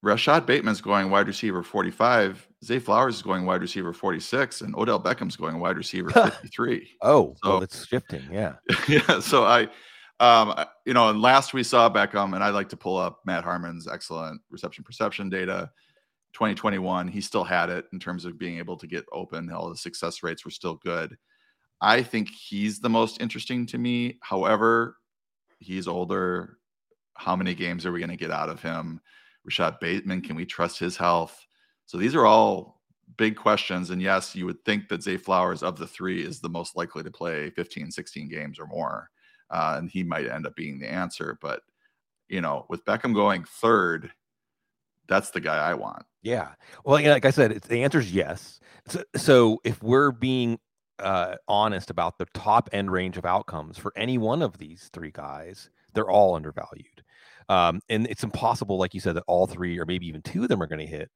[0.01, 4.99] Rashod Bateman's going wide receiver 45, Zay Flowers is going wide receiver 46, and Odell
[4.99, 6.09] Beckham's going wide receiver
[6.41, 6.89] 53.
[7.01, 8.23] oh, so well, it's shifting.
[8.29, 8.55] Yeah.
[8.87, 9.21] yeah.
[9.21, 9.69] So I,
[10.19, 10.53] um,
[10.85, 13.87] you know, and last we saw Beckham, and I like to pull up Matt Harmon's
[13.87, 15.71] excellent reception perception data.
[16.33, 19.51] 2021, he still had it in terms of being able to get open.
[19.51, 21.15] All the success rates were still good.
[21.83, 24.17] I think he's the most interesting to me.
[24.21, 24.95] However,
[25.59, 26.57] he's older.
[27.15, 29.01] How many games are we going to get out of him?
[29.43, 31.45] Rashod Bateman, can we trust his health?
[31.85, 32.81] So these are all
[33.17, 33.89] big questions.
[33.89, 37.03] And yes, you would think that Zay Flowers of the three is the most likely
[37.03, 39.09] to play 15, 16 games or more.
[39.49, 41.37] Uh, and he might end up being the answer.
[41.41, 41.63] But,
[42.29, 44.09] you know, with Beckham going third,
[45.09, 46.05] that's the guy I want.
[46.21, 46.53] Yeah.
[46.85, 48.61] Well, like I said, the answer is yes.
[48.87, 50.59] So, so if we're being
[51.03, 55.11] uh, honest about the top end range of outcomes for any one of these three
[55.11, 57.03] guys, they're all undervalued.
[57.49, 60.49] Um, and it's impossible, like you said, that all three or maybe even two of
[60.49, 61.11] them are going to hit.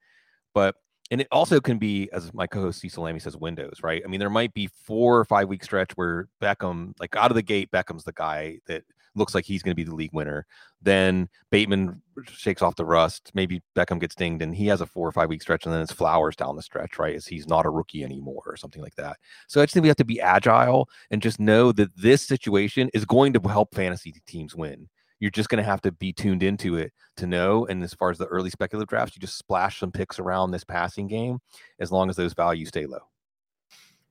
[0.53, 0.75] But
[1.09, 4.01] and it also can be, as my co-host Cecil Lammey says, windows, right?
[4.03, 7.35] I mean, there might be four or five week stretch where Beckham, like out of
[7.35, 8.83] the gate, Beckham's the guy that
[9.17, 10.45] looks like he's going to be the league winner.
[10.81, 12.01] Then Bateman
[12.31, 13.31] shakes off the rust.
[13.33, 15.81] Maybe Beckham gets dinged and he has a four or five week stretch, and then
[15.81, 17.15] it's Flowers down the stretch, right?
[17.15, 19.17] As he's not a rookie anymore or something like that.
[19.47, 22.89] So I just think we have to be agile and just know that this situation
[22.93, 24.87] is going to help fantasy teams win.
[25.19, 27.65] You're just going to have to be tuned into it to know.
[27.65, 30.63] And as far as the early speculative drafts, you just splash some picks around this
[30.63, 31.39] passing game
[31.79, 32.99] as long as those values stay low.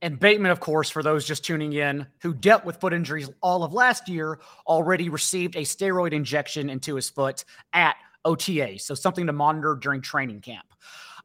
[0.01, 3.63] And Bateman, of course, for those just tuning in, who dealt with foot injuries all
[3.63, 7.43] of last year, already received a steroid injection into his foot
[7.73, 8.77] at OTA.
[8.77, 10.67] So something to monitor during training camp.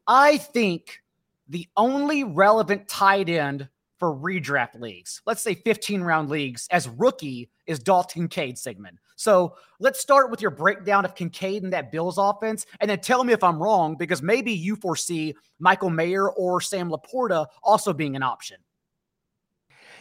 [0.07, 1.01] I think
[1.47, 3.69] the only relevant tight end
[3.99, 8.99] for redraft leagues, let's say 15 round leagues, as rookie is Dalton Kincaid Sigmund.
[9.23, 13.23] So let's start with your breakdown of Kincaid and that Bills offense, and then tell
[13.23, 18.17] me if I'm wrong, because maybe you foresee Michael Mayer or Sam LaPorta also being
[18.17, 18.57] an option.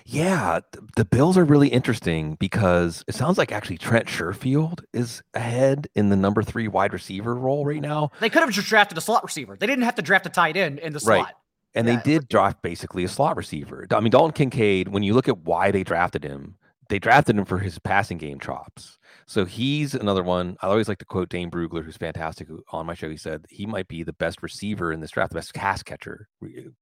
[0.04, 0.58] Yeah,
[0.96, 6.08] the Bills are really interesting because it sounds like actually Trent Sherfield is ahead in
[6.08, 8.10] the number three wide receiver role right now.
[8.18, 9.56] They could have just drafted a slot receiver.
[9.56, 11.26] They didn't have to draft a tight end in the slot.
[11.26, 11.34] Right.
[11.76, 11.96] And yeah.
[11.96, 13.86] they did draft basically a slot receiver.
[13.92, 16.56] I mean, Dalton Kincaid, when you look at why they drafted him,
[16.88, 18.98] they drafted him for his passing game chops.
[19.26, 20.56] So he's another one.
[20.62, 23.08] I always like to quote Dane Brugler, who's fantastic on my show.
[23.08, 26.28] He said he might be the best receiver in this draft, the best pass catcher,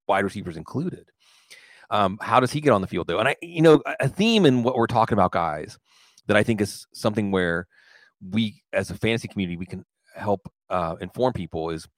[0.07, 1.11] wide receivers included.
[1.91, 3.19] Um, how does he get on the field though?
[3.19, 5.79] And I, you know, a theme in what we're talking about, guys,
[6.27, 7.67] that I think is something where
[8.21, 9.85] we, as a fantasy community, we can
[10.15, 11.89] help uh, inform people is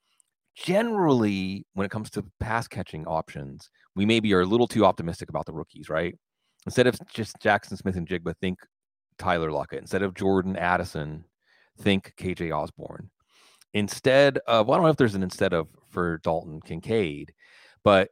[0.55, 5.29] generally when it comes to pass catching options, we maybe are a little too optimistic
[5.29, 6.15] about the rookies, right?
[6.65, 8.59] Instead of just Jaxon Smith-Njigba, think
[9.17, 9.79] Tyler Lockett.
[9.79, 11.25] Instead of Jordan Addison,
[11.79, 13.09] think KJ Osborn.
[13.73, 17.33] Instead of, well, I don't know if there's an instead of for Dalton Kincaid,
[17.83, 18.09] but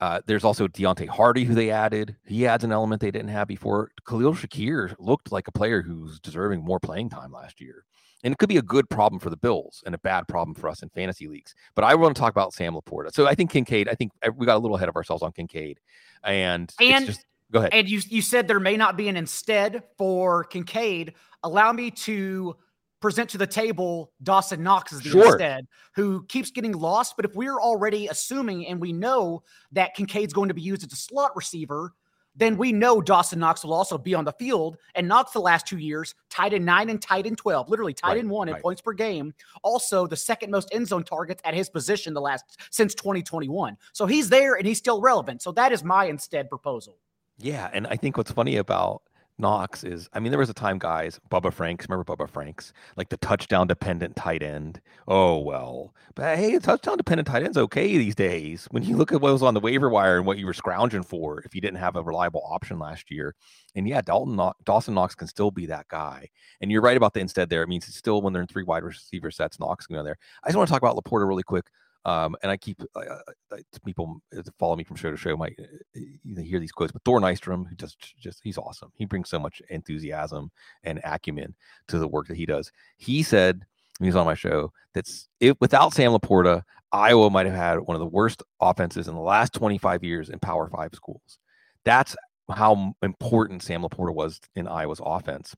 [0.00, 2.16] uh, there's also Deonte Harty, who they added.
[2.24, 3.92] He adds an element they didn't have before.
[4.08, 7.84] Khalil Shakir looked like a player who's deserving more playing time last year.
[8.24, 10.68] And it could be a good problem for the Bills and a bad problem for
[10.68, 11.54] us in fantasy leagues.
[11.74, 13.12] But I want to talk about Sam LaPorta.
[13.12, 15.78] So I think Kincaid, I think we got a little ahead of ourselves on Kincaid.
[16.24, 17.74] And, and just Go ahead.
[17.74, 21.14] And you you said there may not be an instead for Kincaid.
[21.42, 22.56] Allow me to
[23.00, 25.26] present to the table Dawson Knox as the sure.
[25.26, 27.14] instead, who keeps getting lost.
[27.16, 29.42] But if we're already assuming and we know
[29.72, 31.92] that Kincaid's going to be used as a slot receiver,
[32.34, 34.78] then we know Dawson Knox will also be on the field.
[34.94, 38.10] And Knox, the last two years, tied in nine and tied in 12, literally tied
[38.10, 38.56] right, in one right.
[38.56, 39.34] in points per game.
[39.62, 43.76] Also, the second most end zone targets at his position the last since 2021.
[43.92, 45.42] So he's there and he's still relevant.
[45.42, 46.96] So that is my instead proposal.
[47.38, 49.02] Yeah, and I think what's funny about
[49.38, 53.08] Knox is, I mean, there was a time, guys, Bubba Franks, remember Bubba Franks, like
[53.08, 54.80] the touchdown dependent tight end.
[55.08, 58.68] Oh well, but hey, touchdown dependent tight end's okay these days.
[58.70, 61.02] When you look at what was on the waiver wire and what you were scrounging
[61.02, 63.34] for, if you didn't have a reliable option last year,
[63.74, 66.28] and yeah, Dalton Dawson Knox can still be that guy.
[66.60, 67.62] And you're right about the instead there.
[67.62, 70.18] It means it's still when they're in three wide receiver sets, Knox can go there.
[70.44, 71.66] I just want to talk about LaPorta really quick.
[72.04, 74.20] Um, and I keep uh, uh people
[74.58, 77.74] follow me from show to show might uh, hear these quotes, but Thor Nystrom, who
[77.76, 78.90] just just he's awesome.
[78.96, 80.50] He brings so much enthusiasm
[80.82, 81.54] and acumen
[81.88, 82.72] to the work that he does.
[82.96, 83.64] He said
[84.00, 87.94] he was on my show that's it without Sam LaPorta, Iowa might have had one
[87.94, 91.38] of the worst offenses in the last 25 years in Power Five schools.
[91.84, 92.16] That's
[92.50, 95.54] how important Sam LaPorta was in Iowa's offense.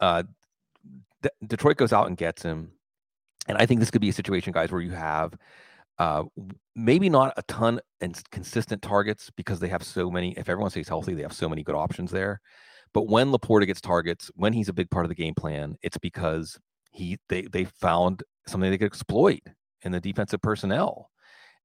[0.00, 0.22] Uh,
[1.22, 2.72] D- Detroit goes out and gets him.
[3.48, 5.34] And I think this could be a situation, guys, where you have
[5.98, 6.24] uh,
[6.74, 10.32] maybe not a ton and consistent targets because they have so many.
[10.32, 12.40] If everyone stays healthy, they have so many good options there.
[12.92, 15.98] But when LaPorta gets targets, when he's a big part of the game plan, it's
[15.98, 16.58] because
[16.90, 19.42] he they they found something they could exploit
[19.82, 21.10] in the defensive personnel.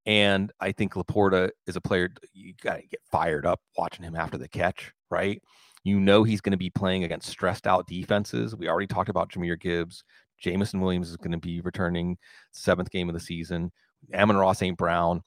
[0.04, 4.16] And I think LaPorta is a player you got to get fired up watching him
[4.16, 5.40] after the catch, right?
[5.84, 8.54] You know he's going to be playing against stressed out defenses.
[8.56, 10.04] We already talked about Jahmyr Gibbs.
[10.42, 12.18] Jameson Williams is going to be returning
[12.52, 13.72] seventh game of the season.
[14.14, 14.76] Amon-Ra St.
[14.76, 15.22] Brown,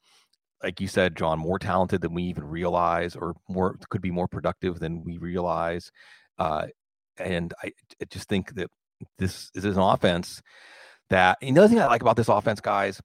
[0.62, 4.28] like you said, John, more talented than we even realize, or more could be more
[4.28, 5.92] productive than we realize.
[6.38, 6.68] Uh,
[7.18, 8.70] and I, I just think that
[9.18, 10.42] this, this is an offense
[11.10, 13.00] that another thing I like about this offense, guys,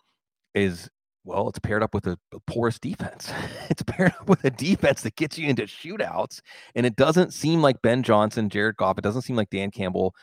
[0.55, 0.89] is
[1.25, 3.31] well, it's paired up with a, a, porous defense.
[3.71, 6.41] it's paired up with a defense that gets you into shootouts.
[6.75, 10.15] And it doesn't seem like Ben Johnson, Jared Goff, it doesn't seem like Dan Campbell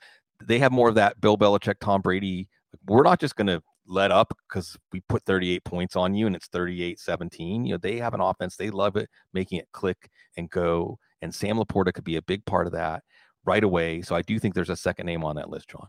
[0.43, 2.47] they have more of that Bill Belichick, Tom Brady.
[2.87, 6.35] We're not just going to let up because we put 38 points on you and
[6.35, 7.65] it's 38 17.
[7.65, 10.99] You know, they have an offense, they love it, making it click and go.
[11.21, 13.03] And Sam LaPorta could be a big part of that
[13.45, 14.01] right away.
[14.01, 15.87] So I do think there's a second name on that list, John.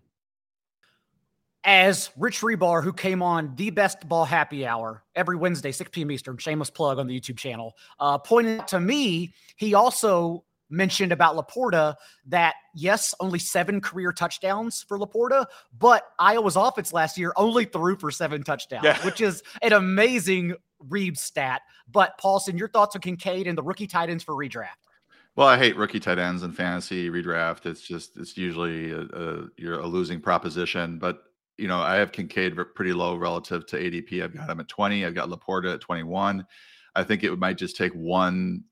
[1.64, 6.11] As Rich Hribar, who came on the best ball happy hour every Wednesday, 6 p.m.
[6.11, 11.36] Eastern, shameless plug on the YouTube channel, uh, pointed to me he also mentioned about
[11.36, 11.94] LaPorta
[12.26, 15.46] that yes, only seven career touchdowns for LaPorta,
[15.78, 18.98] but Iowa's offense last year only threw for seven touchdowns, yeah.
[19.04, 20.54] which is an amazing
[20.88, 21.62] Reeb stat.
[21.90, 24.76] But Paulson, your thoughts on Kincaid and the rookie tight ends for redraft?
[25.36, 27.66] Well, I hate rookie tight ends in fantasy redraft.
[27.66, 30.98] It's just it's usually a, a, you're a losing proposition.
[30.98, 31.22] But
[31.56, 34.22] you know, I have Kincaid pretty low relative to ADP.
[34.22, 35.04] I've got him at 20.
[35.04, 36.46] I've got LaPorta at 21.
[36.94, 38.64] I think it might just take one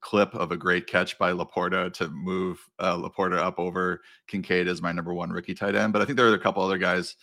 [0.00, 4.82] clip of a great catch by LaPorta to move uh, LaPorta up over Kincaid as
[4.82, 5.92] my number one rookie tight end.
[5.92, 7.16] But I think there are a couple other guys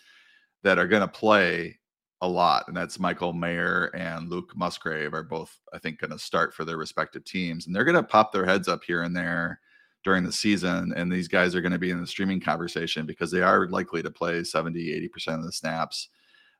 [0.63, 1.79] that are going to play
[2.21, 6.19] a lot, and that's Michael Mayer and Luke Musgrave are both, I think, going to
[6.19, 9.15] start for their respective teams, and they're going to pop their heads up here and
[9.15, 9.59] there
[10.03, 10.93] during the season.
[10.95, 14.01] And these guys are going to be in the streaming conversation because they are likely
[14.01, 16.09] to play 70, 80% of the snaps.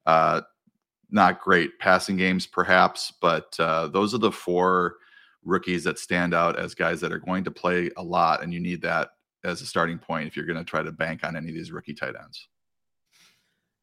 [0.05, 0.41] Uh,
[1.09, 4.97] not great passing games, perhaps, but uh, those are the four
[5.47, 8.59] rookies that stand out as guys that are going to play a lot, and you
[8.59, 9.09] need that
[9.43, 11.71] as a starting point if you're going to try to bank on any of these
[11.71, 12.47] rookie tight ends.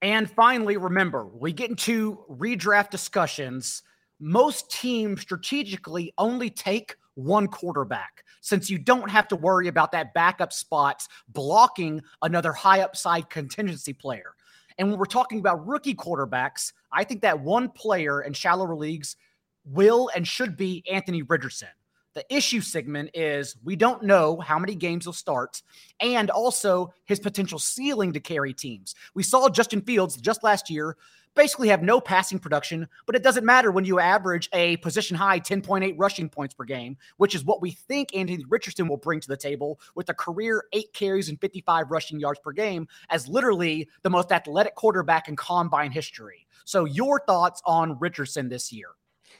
[0.02, 3.82] And finally, remember, we get into redraft discussions.
[4.20, 10.12] Most teams strategically only take one quarterback since you don't have to worry about that
[10.12, 14.34] backup spots blocking another high upside contingency player.
[14.76, 19.16] And when we're talking about rookie quarterbacks, I think that one player in shallower leagues
[19.64, 21.68] will and should be Anthony Richardson.
[22.14, 25.62] The issue Sigmund, is we don't know how many games he'll start
[25.98, 28.94] and also his potential ceiling to carry teams.
[29.14, 30.96] We saw Justin Fields just last year
[31.34, 35.40] basically have no passing production, but it doesn't matter when you average a position high
[35.40, 39.28] 10.8 rushing points per game, which is what we think Anthony Richardson will bring to
[39.28, 43.88] the table with a career eight carries and 55 rushing yards per game as literally
[44.02, 46.46] the most athletic quarterback in combine history.
[46.64, 48.90] So, your thoughts on Richardson this year?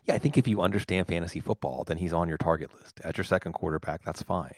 [0.07, 3.17] Yeah, I think if you understand fantasy football, then he's on your target list as
[3.17, 4.03] your second quarterback.
[4.05, 4.55] That's fine.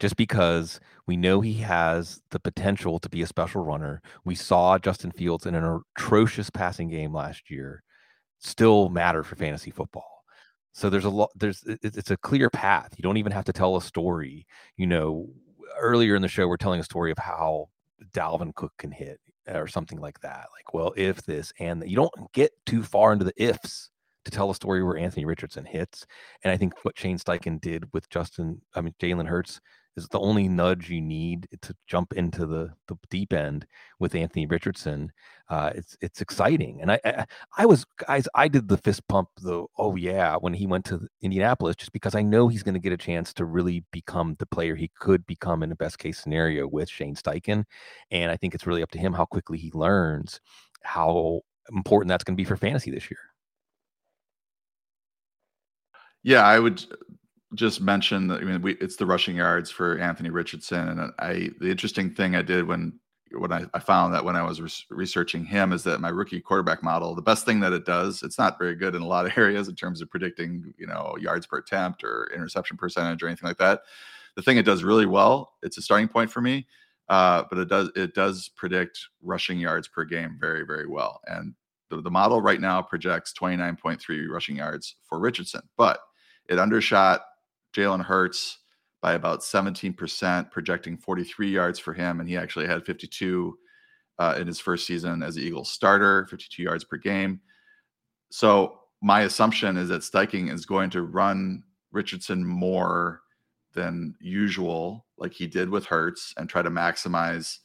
[0.00, 4.02] Just because we know he has the potential to be a special runner.
[4.24, 7.84] We saw Justin Fields in an atrocious passing game last year
[8.40, 10.24] still matter for fantasy football.
[10.72, 12.94] So there's a lot, there's, it's a clear path.
[12.96, 14.46] You don't even have to tell a story.
[14.76, 15.28] You know,
[15.78, 17.68] earlier in the show, we're telling a story of how
[18.12, 20.46] Dalvin Cook can hit or something like that.
[20.56, 23.90] Like, well, if this and you don't get too far into the ifs
[24.24, 26.06] to tell a story where Anthony Richardson hits.
[26.44, 29.60] And I think what Shane Steichen did with Justin, I mean Jalen Hurts,
[29.96, 33.66] is the only nudge you need to jump into the, the deep end
[33.98, 35.12] with Anthony Richardson.
[35.48, 37.26] Uh, it's it's exciting, and I, I,
[37.58, 41.08] I was guys I did the fist pump the oh yeah when he went to
[41.22, 44.46] Indianapolis just because I know he's going to get a chance to really become the
[44.46, 47.64] player he could become in the best case scenario with Shane Steichen,
[48.12, 50.40] and I think it's really up to him how quickly he learns
[50.82, 51.40] how
[51.72, 53.18] important that's going to be for fantasy this year.
[56.22, 56.84] Yeah, I would
[57.54, 58.40] just mention that.
[58.40, 62.36] I mean, we, it's the rushing yards for Anthony Richardson, and I the interesting thing
[62.36, 62.98] I did when
[63.32, 66.40] when I, I found that when I was re- researching him is that my rookie
[66.40, 69.24] quarterback model, the best thing that it does, it's not very good in a lot
[69.24, 73.28] of areas in terms of predicting, you know, yards per attempt or interception percentage or
[73.28, 73.82] anything like that.
[74.36, 76.66] The thing it does really well, it's a starting point for me,
[77.08, 81.54] uh, but it does it does predict rushing yards per game very very well, and
[81.88, 86.00] the, the model right now projects 29.3 rushing yards for Richardson, but
[86.50, 87.22] it undershot
[87.74, 88.58] Jalen Hurts
[89.00, 92.20] by about 17%, projecting 43 yards for him.
[92.20, 93.56] And he actually had 52
[94.18, 97.40] uh, in his first season as the Eagles starter, 52 yards per game.
[98.30, 103.22] So my assumption is that Steichen is going to run Richardson more
[103.72, 107.58] than usual, like he did with Hurts, and try to maximize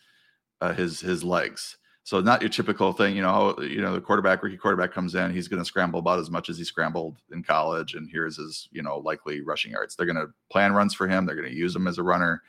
[0.62, 1.78] uh, his his legs.
[2.06, 3.56] So not your typical thing, you know.
[3.60, 6.50] You know, the quarterback, rookie quarterback comes in, he's going to scramble about as much
[6.50, 9.96] as he scrambled in college, and here's his, you know, likely rushing yards.
[9.96, 11.26] They're going to plan runs for him.
[11.26, 12.44] They're going to use him as a runner,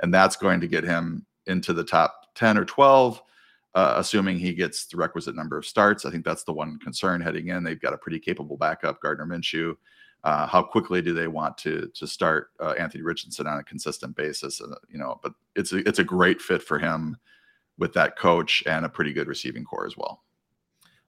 [0.00, 3.22] and that's going to get him into the top ten or twelve,
[3.74, 6.04] uh, assuming he gets the requisite number of starts.
[6.04, 7.64] I think that's the one concern heading in.
[7.64, 9.74] They've got a pretty capable backup, Gardner Minshew.
[10.22, 14.14] Uh, how quickly do they want to to start uh, Anthony Richardson on a consistent
[14.16, 14.60] basis?
[14.90, 17.16] You know, but it's a, it's a great fit for him
[17.78, 20.22] with that coach and a pretty good receiving core as well.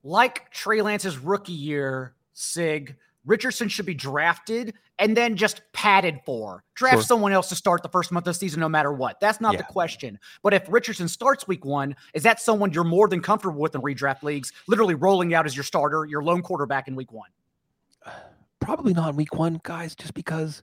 [0.03, 2.97] Like Trey Lance's rookie year, Sig,
[3.27, 6.65] Richardson should be drafted and then just padded for.
[6.75, 7.03] Draft sure.
[7.03, 9.21] someone else to start the first month of the season, no matter what.
[9.21, 9.59] That's not yeah.
[9.59, 10.19] the question.
[10.43, 13.83] But if Richardson starts week one, is that someone you're more than comfortable with in
[13.83, 17.29] redraft leagues, literally rolling out as your starter, your lone quarterback in week one?
[18.61, 20.63] Probably not in week one, guys, just because,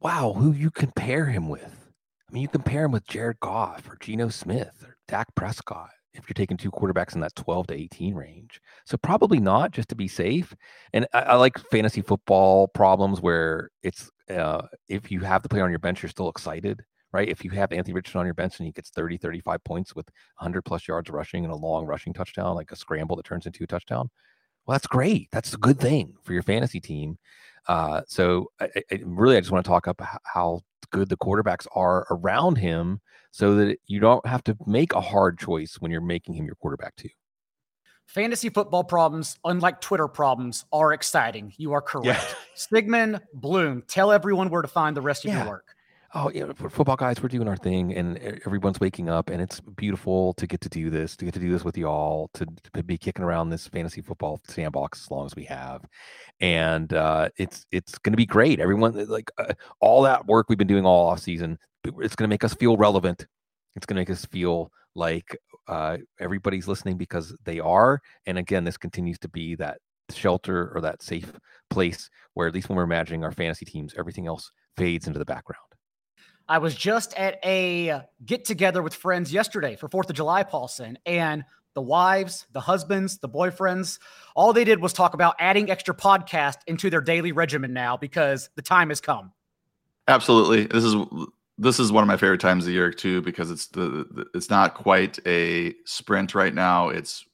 [0.00, 1.90] wow, who you compare him with.
[2.28, 6.28] I mean, you compare him with Jared Goff or Geno Smith or Dak Prescott if
[6.28, 8.60] you're taking two quarterbacks in that 12 to 18 range.
[8.84, 10.54] So probably not just to be safe.
[10.92, 15.64] And I, I like fantasy football problems where it's uh, if you have the player
[15.64, 17.28] on your bench, you're still excited, right?
[17.28, 20.06] If you have Anthony Richardson on your bench and he gets 30, 35 points with
[20.38, 23.64] 100 plus yards rushing and a long rushing touchdown, like a scramble that turns into
[23.64, 24.10] a touchdown,
[24.66, 25.28] well, that's great.
[25.30, 27.18] That's a good thing for your fantasy team.
[27.68, 31.66] Uh, so I, I, really, I just want to talk about how good the quarterbacks
[31.74, 33.00] are around him
[33.36, 36.54] so that you don't have to make a hard choice when you're making him your
[36.54, 37.10] quarterback too.
[38.06, 41.52] Fantasy football problems, unlike Twitter problems, are exciting.
[41.58, 42.06] You are correct.
[42.06, 42.34] Yeah.
[42.54, 45.40] Sigmund Bloom, tell everyone where to find the rest of yeah.
[45.40, 45.75] your work
[46.14, 50.32] oh, yeah, football guys, we're doing our thing, and everyone's waking up, and it's beautiful
[50.34, 52.98] to get to do this, to get to do this with y'all, to, to be
[52.98, 55.84] kicking around this fantasy football sandbox as long as we have,
[56.40, 58.60] and uh, it's it's going to be great.
[58.60, 62.28] Everyone, uh, like uh, all that work we've been doing all off season, it's going
[62.28, 63.26] to make us feel relevant.
[63.74, 65.36] It's going to make us feel like
[65.68, 68.00] uh, everybody's listening because they are.
[68.26, 69.78] And again, this continues to be that
[70.10, 71.32] shelter or that safe
[71.68, 75.24] place where at least when we're imagining our fantasy teams, everything else fades into the
[75.24, 75.75] background.
[76.48, 80.98] I was just at a get together with friends yesterday for 4th of July, Paulson,
[81.04, 81.44] and
[81.74, 83.98] the wives, the husbands, the boyfriends,
[84.34, 88.48] all they did was talk about adding extra podcast into their daily regimen now because
[88.56, 89.32] the time has come.
[90.08, 90.64] Absolutely.
[90.64, 90.96] This is
[91.58, 94.26] this is one of my favorite times of the year too because it's the, the
[94.34, 96.88] it's not quite a sprint right now.
[96.88, 97.24] It's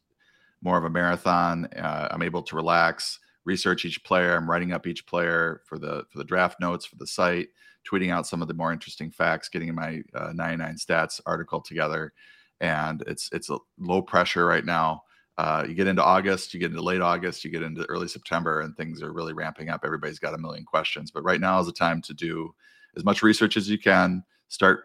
[0.60, 1.66] more of a marathon.
[1.76, 4.34] Uh, I'm able to relax, research each player.
[4.36, 7.48] I'm writing up each player for the for the draft notes for the site,
[7.90, 12.12] tweeting out some of the more interesting facts, getting my uh, 99 stats article together,
[12.60, 15.02] and it's it's a low pressure right now.
[15.38, 18.60] Uh, you get into August, you get into late August, you get into early September,
[18.60, 19.80] and things are really ramping up.
[19.84, 22.54] Everybody's got a million questions, but right now is the time to do
[22.96, 24.22] as much research as you can.
[24.48, 24.84] Start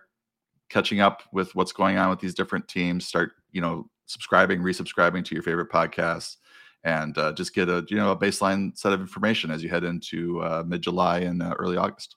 [0.69, 3.05] catching up with what's going on with these different teams.
[3.05, 6.37] Start, you know, subscribing, resubscribing to your favorite podcasts,
[6.85, 9.83] and uh, just get a you know a baseline set of information as you head
[9.83, 12.15] into uh, mid July and uh, early August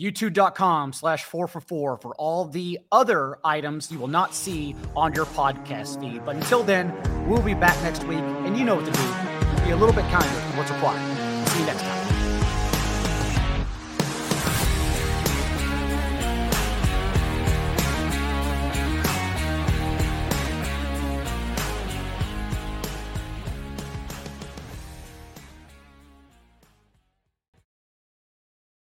[0.00, 5.12] youtube.com slash four for four for all the other items you will not see on
[5.12, 6.24] your podcast feed.
[6.24, 6.94] But until then,
[7.28, 9.64] we'll be back next week, and you know what to do.
[9.64, 11.48] Be a little bit kinder to what's required.
[11.48, 11.99] See you next time.